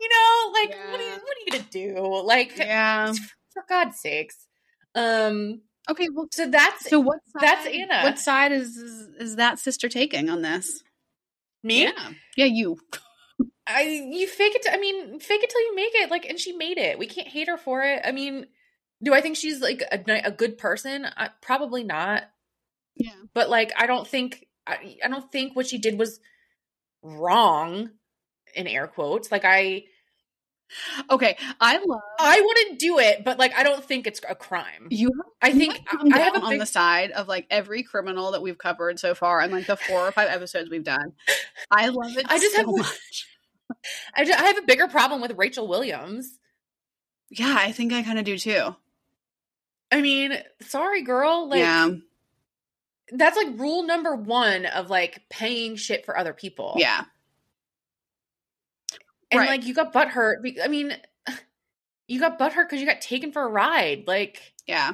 [0.00, 2.22] you know, like what are you what are you gonna do?
[2.24, 3.12] Like Yeah.
[3.52, 4.46] for God's sakes.
[4.94, 6.08] Um Okay.
[6.14, 6.28] Well.
[6.32, 7.18] so that's So what?
[7.32, 8.02] Side, That's Anna.
[8.04, 10.82] What side is, is is that sister taking on this?
[11.62, 11.82] me.
[11.84, 12.10] Yeah.
[12.36, 12.44] Yeah.
[12.46, 12.78] You.
[13.70, 14.66] I you fake it.
[14.70, 16.10] I mean, fake it till you make it.
[16.10, 16.98] Like, and she made it.
[16.98, 18.00] We can't hate her for it.
[18.04, 18.46] I mean,
[19.02, 21.06] do I think she's like a, a good person?
[21.16, 22.24] I, probably not.
[22.96, 23.12] Yeah.
[23.34, 26.20] But like, I don't think I, I don't think what she did was
[27.02, 27.90] wrong
[28.54, 29.30] in air quotes.
[29.32, 29.84] Like I
[31.10, 34.86] Okay, I love I wouldn't do it, but like I don't think it's a crime.
[34.90, 35.10] you.
[35.42, 38.58] I think I'm I have a on the side of like every criminal that we've
[38.58, 41.12] covered so far, and like the four or five episodes we've done.
[41.70, 42.26] I love it.
[42.28, 43.26] I just so have- much.
[44.14, 46.38] I, just, I have a bigger problem with Rachel Williams.
[47.30, 48.74] Yeah, I think I kind of do too.
[49.92, 51.90] I mean, sorry girl, like yeah,
[53.12, 56.74] that's like rule number 1 of like paying shit for other people.
[56.76, 57.04] yeah,
[59.30, 59.48] And Right.
[59.48, 60.36] like you got butthurt.
[60.62, 60.96] I mean,
[62.08, 64.04] you got butthurt because you got taken for a ride.
[64.06, 64.92] Like, yeah.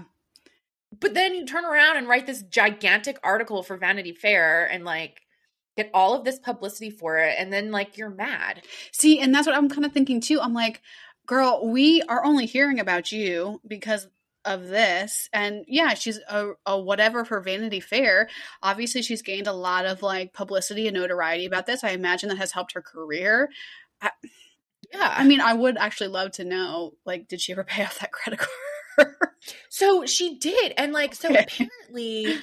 [0.99, 5.20] but then you turn around and write this gigantic article for Vanity Fair and like
[5.77, 8.62] get all of this publicity for it, and then like you're mad.
[8.93, 10.41] See, and that's what I'm kind of thinking too.
[10.41, 10.83] I'm like,
[11.27, 14.09] girl, we are only hearing about you because
[14.45, 15.29] of this.
[15.33, 18.29] And yeah, she's a, a whatever for Vanity Fair.
[18.62, 21.83] Obviously, she's gained a lot of like publicity and notoriety about this.
[21.83, 23.51] I imagine that has helped her career.
[24.01, 24.11] Yeah.
[25.16, 28.12] I mean, I would actually love to know, like, did she ever pay off that
[28.12, 29.16] credit card?
[29.68, 31.41] So she did, and like so Okay.
[31.41, 32.39] apparently,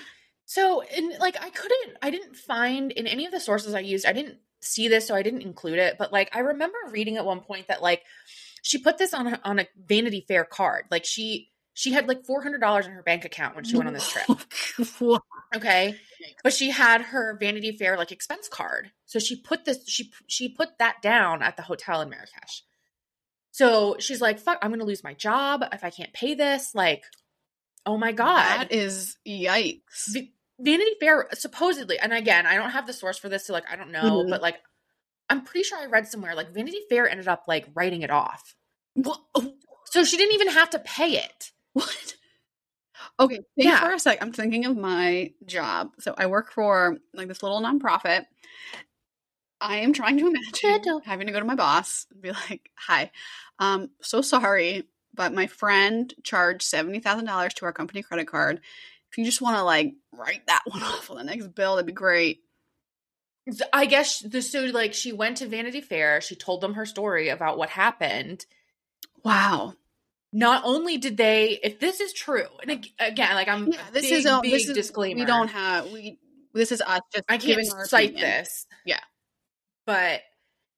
[0.53, 4.05] so and like I couldn't, I didn't find in any of the sources I used,
[4.05, 5.95] I didn't see this, so I didn't include it.
[5.97, 8.03] But like I remember reading at one point that like
[8.61, 12.23] she put this on a, on a Vanity Fair card, like she she had like
[12.23, 14.27] four hundred dollars in her bank account when she went on this trip.
[15.55, 15.95] Okay.
[16.43, 18.91] But she had her Vanity Fair like expense card.
[19.07, 22.61] So she put this she she put that down at the hotel in Marrakech.
[23.49, 26.75] So she's like, fuck, I'm gonna lose my job if I can't pay this.
[26.75, 27.05] Like,
[27.87, 28.59] oh my God.
[28.59, 30.15] That is yikes.
[30.59, 33.75] Vanity Fair supposedly, and again, I don't have the source for this, so like I
[33.75, 34.29] don't know, Mhm.
[34.29, 34.57] but like
[35.29, 38.55] I'm pretty sure I read somewhere like Vanity Fair ended up like writing it off.
[38.95, 39.21] What?
[39.85, 41.51] So she didn't even have to pay it.
[41.73, 42.15] What?
[43.19, 43.79] Okay, think Yeah.
[43.79, 44.19] for a sec.
[44.21, 45.91] I'm thinking of my job.
[45.99, 48.25] So I work for like this little nonprofit.
[49.61, 53.11] I am trying to imagine having to go to my boss and be like, "Hi,
[53.59, 58.61] um, so sorry, but my friend charged seventy thousand dollars to our company credit card.
[59.14, 61.86] If you just want to like write that one off on the next bill, that'd
[61.86, 62.39] be great."
[63.72, 67.30] I guess the so like she went to Vanity Fair, she told them her story
[67.30, 68.45] about what happened.
[69.24, 69.76] Wow.
[70.32, 74.14] Not only did they, if this is true, and again, like I'm, Yeah, this big,
[74.14, 75.20] is a big this is disclaimer.
[75.20, 76.20] We don't have we.
[76.53, 78.32] This is us just I can't cite opinion.
[78.32, 78.66] this.
[78.86, 78.99] Yeah.
[79.86, 80.22] But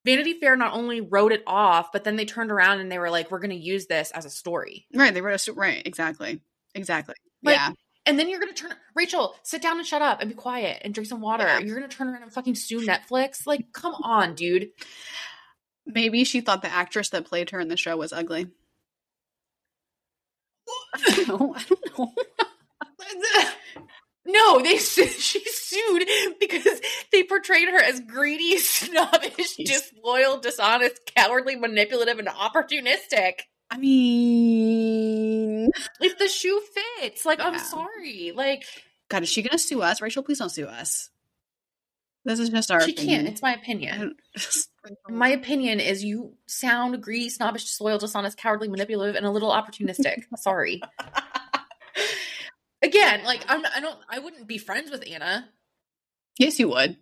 [0.04, 3.10] Vanity Fair not only wrote it off, but then they turned around and they were
[3.10, 5.82] like, "We're going to use this as a story." Right, they wrote a sto- right,
[5.86, 6.40] exactly,
[6.74, 7.14] exactly.
[7.42, 7.70] Like, yeah,
[8.06, 10.80] And then you're going to turn Rachel, sit down and shut up and be quiet
[10.84, 11.44] and drink some water.
[11.44, 11.58] Yeah.
[11.58, 13.46] You're going to turn around and fucking sue Netflix.
[13.46, 14.68] Like, come on, dude.
[15.84, 18.46] maybe she thought the actress that played her in the show was ugly.
[21.28, 21.54] Know.
[21.56, 22.12] I don't know.
[24.28, 26.08] No, they she sued
[26.40, 26.80] because
[27.12, 29.66] they portrayed her as greedy, snobbish, Jeez.
[29.66, 33.42] disloyal, dishonest, cowardly, manipulative, and opportunistic.
[33.70, 36.60] I mean, If the shoe
[37.00, 38.64] fits, like I'm sorry, like
[39.08, 40.00] God, is she gonna sue us?
[40.00, 41.10] Rachel, please don't sue us.
[42.24, 42.80] This is just our.
[42.80, 43.20] she opinion.
[43.20, 43.28] can't.
[43.28, 44.16] It's my opinion.
[45.08, 50.22] My opinion is you sound greedy, snobbish, disloyal, dishonest, cowardly, manipulative, and a little opportunistic.
[50.36, 50.80] sorry.
[52.82, 55.48] Again, like I'm, I don't, I wouldn't be friends with Anna.
[56.38, 56.98] yes, you would.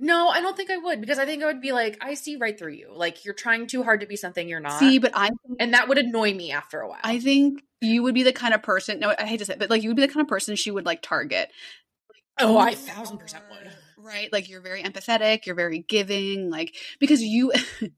[0.00, 2.36] No, I don't think I would because I think I would be like, I see
[2.36, 2.90] right through you.
[2.94, 4.78] Like you're trying too hard to be something you're not.
[4.78, 7.00] See, but I, and that would annoy me after a while.
[7.02, 9.00] I think you would be the kind of person.
[9.00, 10.54] No, I hate to say, it, but like you would be the kind of person
[10.54, 11.50] she would like target.
[12.38, 13.72] oh, I thousand percent would.
[13.96, 15.46] Right, like you're very empathetic.
[15.46, 16.50] You're very giving.
[16.50, 17.52] Like because you.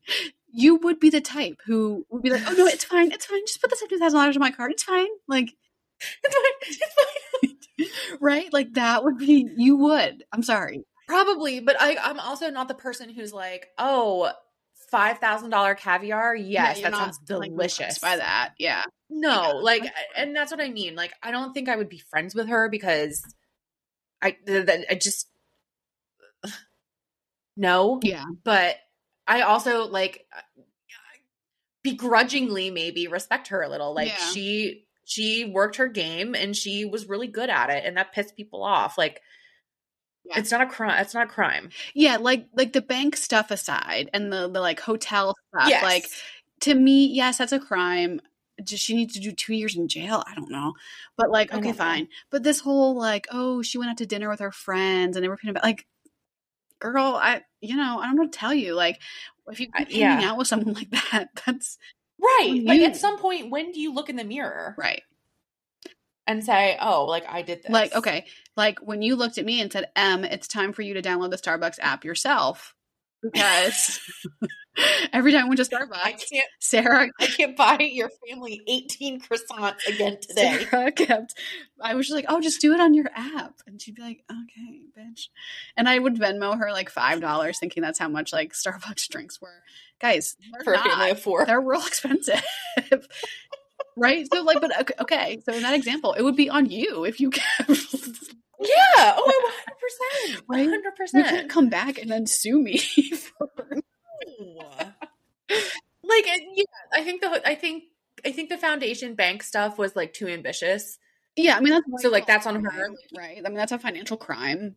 [0.53, 3.39] You would be the type who would be like, "Oh no, it's fine, it's fine.
[3.47, 4.73] Just put the seventy thousand dollars on my card.
[4.73, 5.55] It's fine." Like,
[6.25, 7.53] It's fine.
[7.81, 8.19] It's fine.
[8.21, 8.53] right?
[8.53, 10.25] Like that would be you would.
[10.33, 10.83] I'm sorry.
[11.11, 14.31] Probably, but I, I'm also not the person who's like, oh,
[14.93, 16.37] five thousand dollar caviar.
[16.37, 17.99] Yes, Yeah, that sounds delicious.
[17.99, 18.53] by that.
[18.59, 18.85] Yeah.
[19.09, 19.53] No, Yeah.
[19.55, 19.83] like,
[20.17, 20.95] and that's what I mean.
[20.95, 23.23] Like, I don't think I would be friends with her because
[24.23, 25.27] I, th- th- I just
[27.57, 27.99] no.
[28.05, 28.25] Yeah.
[28.45, 28.77] But
[29.27, 30.63] I also like uh,
[31.83, 33.95] begrudgingly maybe respect her a little.
[33.95, 34.17] Like Yeah.
[34.33, 38.37] she she worked her game and she was really good at it, and that pissed
[38.37, 38.97] people off.
[38.97, 39.21] Like.
[40.25, 40.39] Yeah.
[40.39, 41.01] It's not a crime.
[41.01, 41.71] It's not a crime.
[41.95, 45.83] Yeah, like like the bank stuff aside and the the like hotel stuff, Yes.
[45.83, 46.07] like
[46.61, 48.21] to me, yes, that's a crime.
[48.63, 50.23] Does she need to do two years in jail?
[50.27, 50.75] I don't know.
[51.17, 51.73] But like, okay, know.
[51.73, 52.09] fine.
[52.31, 55.51] But this whole like, oh, she went out to dinner with her friends and everything
[55.51, 55.87] about like
[56.79, 58.75] girl, I you know, I don't know to tell you.
[58.75, 59.01] Like
[59.49, 60.31] if you keep hanging yeah.
[60.31, 61.79] out with someone like that, that's
[62.21, 62.63] Right.
[62.65, 65.03] Like at some point, when do you look in the mirror right.
[66.27, 67.71] and say, "Oh, like I did this"?
[67.71, 68.27] Like, okay,
[68.61, 71.31] like when you looked at me and said, "Em, it's time for you to download
[71.31, 72.75] the Starbucks app yourself,"
[73.23, 73.99] because
[75.15, 76.49] every time I went to I Starbucks, can't.
[76.59, 80.67] Sarah I can't buy your family eighteen croissants again today.
[80.71, 81.35] Sarah kept,
[81.81, 83.55] I was just like, oh, just do it on your app.
[83.67, 85.29] And she'd be like, okay, bitch.
[85.75, 89.63] And I would Venmo her like $5, thinking that's how much like Starbucks drinks were.
[90.01, 91.47] Guys, they're For a family of four.
[91.47, 92.43] They're real expensive.
[93.97, 94.27] right?
[94.33, 95.43] So, like, but okay, okay.
[95.45, 97.71] So, in that example, it would be on you if you kept.
[98.61, 99.15] Yeah.
[99.17, 100.43] Oh, Oh, one hundred percent.
[100.49, 100.61] Right?
[100.69, 102.79] One hundred you can't come back and then sue me.
[103.17, 103.51] for-
[106.03, 107.85] Like, yeah, I think the I think
[108.25, 110.99] I think the foundation bank stuff was like too ambitious.
[111.37, 112.89] yeah, I mean, that's So, like, that's on her.
[113.17, 113.39] Right.
[113.39, 114.77] I mean, that's a financial crime.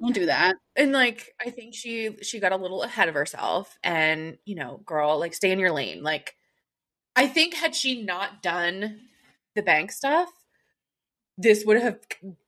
[0.00, 0.56] Don't do that.
[0.74, 4.80] and like i think she she got a little ahead of herself and you know
[4.84, 6.34] girl like stay in your lane like
[7.14, 9.00] i think had she not done
[9.54, 10.28] the bank stuff
[11.42, 11.98] this would have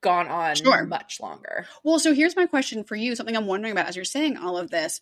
[0.00, 0.84] gone on Sure.
[0.86, 3.14] much longer Well, so here's my question for you.
[3.16, 5.00] Something I'm wondering about as you're saying all of this.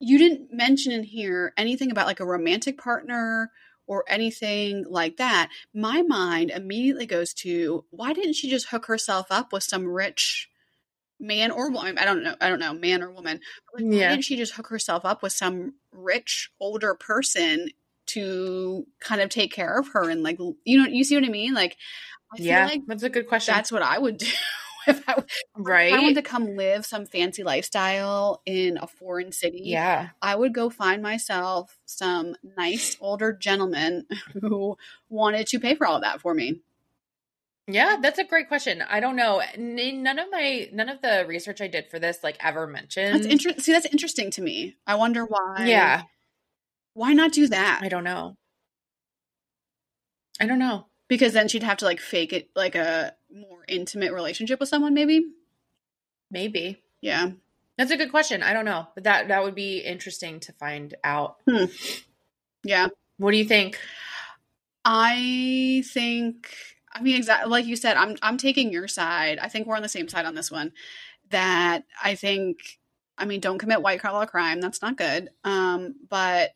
[0.00, 3.50] You didn't mention in here anything about like a romantic partner
[3.86, 5.50] or anything like that.
[5.72, 10.48] My mind immediately goes to why didn't she just hook herself up with some rich
[11.20, 11.98] man or woman?
[11.98, 12.34] I don't know.
[12.40, 13.40] I don't know, man or woman.
[13.74, 17.68] Like, why didn't she just hook herself up with some rich older person
[18.06, 21.28] to kind of take care of her and like you know you see what I
[21.28, 21.54] mean?
[21.54, 21.76] Like
[22.34, 24.26] I feel yeah like that's a good question that's what I would do
[24.86, 25.22] if I,
[25.56, 29.62] right if I wanted to come live some fancy lifestyle in a foreign city.
[29.64, 34.06] yeah I would go find myself some nice older gentleman
[34.40, 34.76] who
[35.08, 36.60] wanted to pay for all of that for me.
[37.66, 41.62] yeah that's a great question i don't know none of my none of the research
[41.62, 43.62] i did for this like ever mentioned That's interesting.
[43.62, 44.76] See, that's interesting to me.
[44.86, 45.64] I wonder why.
[45.64, 46.02] yeah
[46.92, 47.80] Why not do that?
[47.82, 48.36] i don't know
[50.40, 54.12] i don't know Because then she'd have to like fake it like a more intimate
[54.12, 55.24] relationship with someone, maybe.
[56.28, 57.30] maybe Yeah.
[57.78, 58.42] That's a good question.
[58.42, 61.36] I don't know, but that that would be interesting to find out.
[62.64, 62.88] Yeah.
[63.18, 63.78] What do you think?
[64.84, 66.48] I think
[66.92, 69.38] I mean exactly like you said I'm I'm taking your side.
[69.38, 70.72] I think we're on the same side on this one.
[71.30, 72.78] That I think
[73.18, 74.60] I mean don't commit white collar crime.
[74.60, 75.28] That's not good.
[75.44, 76.52] Um but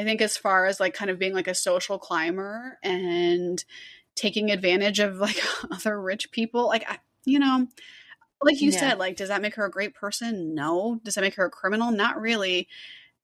[0.00, 3.64] I think as far as like kind of being like a social climber and
[4.16, 5.40] taking advantage of like
[5.70, 7.68] other rich people like I, you know
[8.42, 8.78] like you Yeah.
[8.78, 10.54] said like does that make her a great person?
[10.54, 11.00] No.
[11.04, 11.90] Does that make her a criminal?
[11.92, 12.68] Not really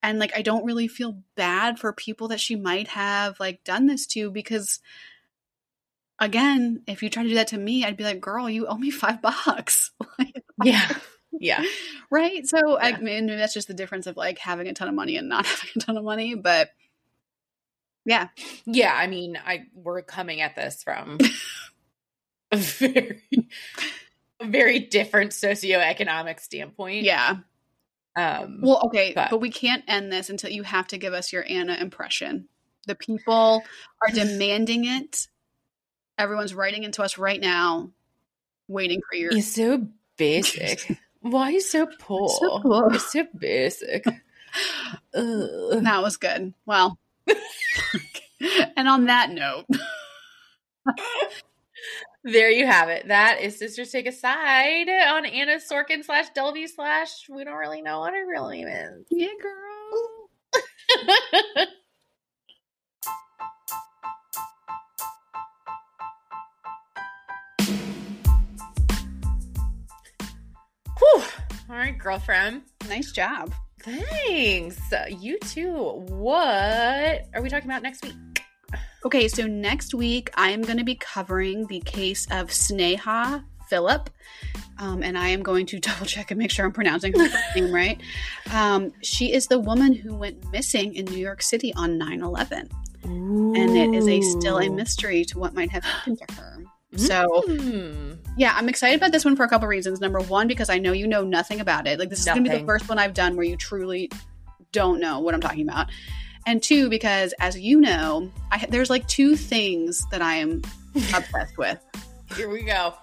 [0.03, 3.87] and like I don't really feel bad for people that she might have like done
[3.87, 4.81] this to because
[6.19, 8.77] again, if you try to do that to me, I'd be like, "Girl, you owe
[8.79, 10.89] me 5 bucks." Like, Yeah.
[11.41, 11.63] Yeah.
[12.11, 12.47] right?
[12.47, 15.29] So I mean, that's just the difference of like having a ton of money and
[15.29, 16.71] not having a ton of money, but
[18.05, 18.29] yeah.
[18.67, 21.19] Yeah, I mean, I we're coming at this from
[22.53, 23.23] a very
[24.41, 27.05] a very different socioeconomic standpoint.
[27.05, 27.39] Yeah.
[28.15, 31.33] Um Well, okay, But- but we can't end this until you have to give us
[31.33, 32.49] your Anna impression.
[32.87, 33.63] The people
[34.01, 35.27] are demanding it.
[36.19, 37.91] Everyone's writing into us right now,
[38.69, 40.97] waiting for your he's so basic.
[41.31, 42.29] Why he's so poor?
[42.29, 42.99] So poor.
[42.99, 44.05] So basic.
[45.13, 46.55] That was good.
[46.65, 46.99] Well,
[48.77, 49.67] and on that note,
[52.25, 53.07] There you have it.
[53.09, 57.83] That is Sisters Take a Side on Anna Sorkin slash Delvey slash we don't really
[57.83, 59.07] know what her real name is.
[59.11, 60.31] yeah, girl.
[71.69, 72.63] All right, girlfriend.
[72.89, 73.53] Nice job.
[73.83, 74.79] Thanks.
[75.09, 75.73] You too.
[76.09, 78.15] What are we talking about next week?
[79.05, 84.11] Okay, so next week I am going to be covering the case of Sneha Philip.
[84.79, 87.73] Um, and I am going to double check and make sure I'm pronouncing her name
[87.75, 88.01] right.
[88.53, 92.69] Um, she is the woman who went missing in New York City on 9 11.
[93.05, 96.59] And it is a still a mystery to what might have happened to her.
[96.95, 98.13] So, Hmm.
[98.39, 100.01] yeah, I'm excited about this one for a couple reasons.
[100.01, 101.99] Number one, because I know you know nothing about it.
[101.99, 104.11] Like, this is going to be the first one I've done where you truly
[104.73, 105.89] don't know what I'm talking about.
[106.47, 110.63] And two, because as you know, I, there's like two things that I am
[111.15, 111.79] obsessed with
[112.37, 112.95] Here we go.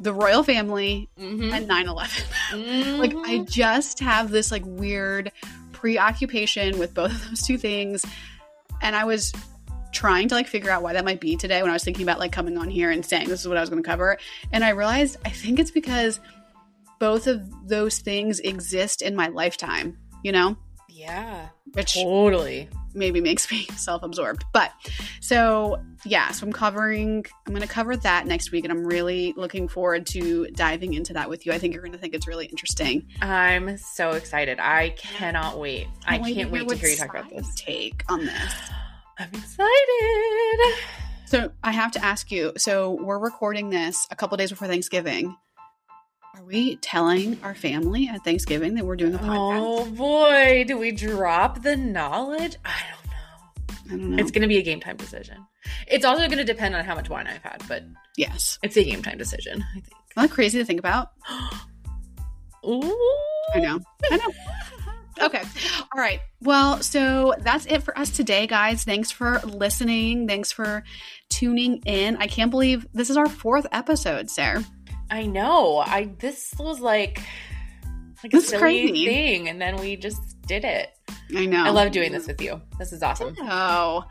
[0.00, 1.52] the royal family Mhm.
[1.52, 2.24] and 9 11.
[2.98, 3.50] like, I Mhm.
[3.50, 5.32] just have this like weird
[5.72, 8.04] preoccupation with both of those two things.
[8.82, 9.32] And I was
[10.02, 12.18] trying to like figure out why that might be today when I was thinking about
[12.18, 14.18] like coming on here and saying this is what I was going to cover.
[14.50, 16.18] And I realized I think it's because
[16.98, 20.56] both of those things exist in my lifetime, you know?
[20.88, 21.50] Yeah.
[21.74, 22.68] which Totally.
[22.94, 24.44] maybe makes me self-absorbed.
[24.52, 24.72] But
[25.20, 29.34] so yeah, so I'm covering I'm going to cover that next week and I'm really
[29.36, 31.52] looking forward to diving into that with you.
[31.52, 33.06] I think you're going to think it's really interesting.
[33.20, 34.58] I'm so excited.
[34.58, 35.86] I cannot wait.
[36.04, 37.54] I wait can't wait to hear you talk about this.
[37.54, 38.52] Take on this.
[39.22, 40.78] I'm excited.
[41.26, 42.52] So I have to ask you.
[42.56, 45.36] So we're recording this a couple days before Thanksgiving.
[46.34, 49.60] Are we telling our family at Thanksgiving that we're doing a podcast?
[49.60, 52.56] Oh boy, do we drop the knowledge?
[52.64, 53.94] I don't know.
[53.94, 54.22] I don't know.
[54.22, 55.46] It's going to be a game time decision.
[55.86, 57.84] It's also going to depend on how much wine I've had, but
[58.16, 58.58] yes.
[58.62, 59.94] it's a game time decision, I think.
[60.16, 61.10] That crazy to think about?
[62.66, 62.96] Ooh.
[63.54, 63.80] I know.
[64.10, 64.32] I know.
[65.20, 65.42] Okay.
[65.80, 66.20] All right.
[66.40, 68.84] Well, so that's it for us today, guys.
[68.84, 70.26] Thanks for listening.
[70.26, 70.82] Thanks for
[71.28, 72.16] tuning in.
[72.16, 74.64] I can't believe this is our fourth episode, Sarah.
[75.10, 75.78] I know.
[75.78, 77.20] I this was like
[78.24, 79.06] like a This is silly crazy.
[79.06, 80.90] thing, and then we just did it.
[81.34, 81.64] I know.
[81.64, 82.60] I love doing this with you.
[82.78, 83.34] This is awesome.
[83.40, 84.04] Oh.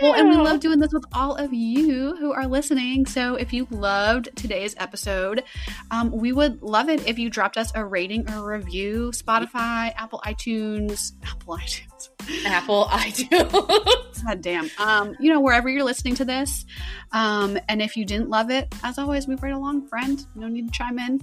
[0.00, 3.06] Well, and we love doing this with all of you who are listening.
[3.06, 5.44] So if you loved today's episode,
[5.90, 9.10] um, we would love it if you dropped us a rating or a review.
[9.12, 12.08] Spotify, Apple iTunes, Apple iTunes.
[12.46, 14.24] Apple iTunes.
[14.24, 14.70] God damn.
[14.78, 16.64] Um, you know, wherever you're listening to this.
[17.12, 20.24] Um, and if you didn't love it, as always, move right along, friend.
[20.34, 21.20] No need to chime in.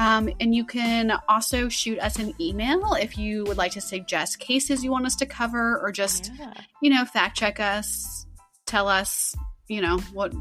[0.00, 4.38] Um, and you can also shoot us an email if you would like to suggest
[4.40, 6.54] cases you want us to cover or just, Yeah.
[6.80, 8.24] you know, fact check us,
[8.66, 9.34] tell us,
[9.68, 10.32] you know, what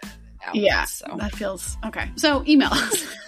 [0.05, 0.09] uh,
[0.47, 2.11] outlets, Yeah, So that feels okay.
[2.17, 3.05] So email us.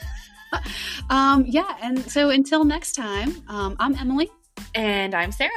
[1.10, 4.30] um, yeah, and so until next time, um, I'm Emily,
[4.74, 5.50] and I'm Sarah.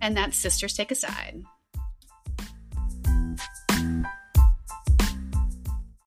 [0.00, 1.42] and that's Sisters Take a Side.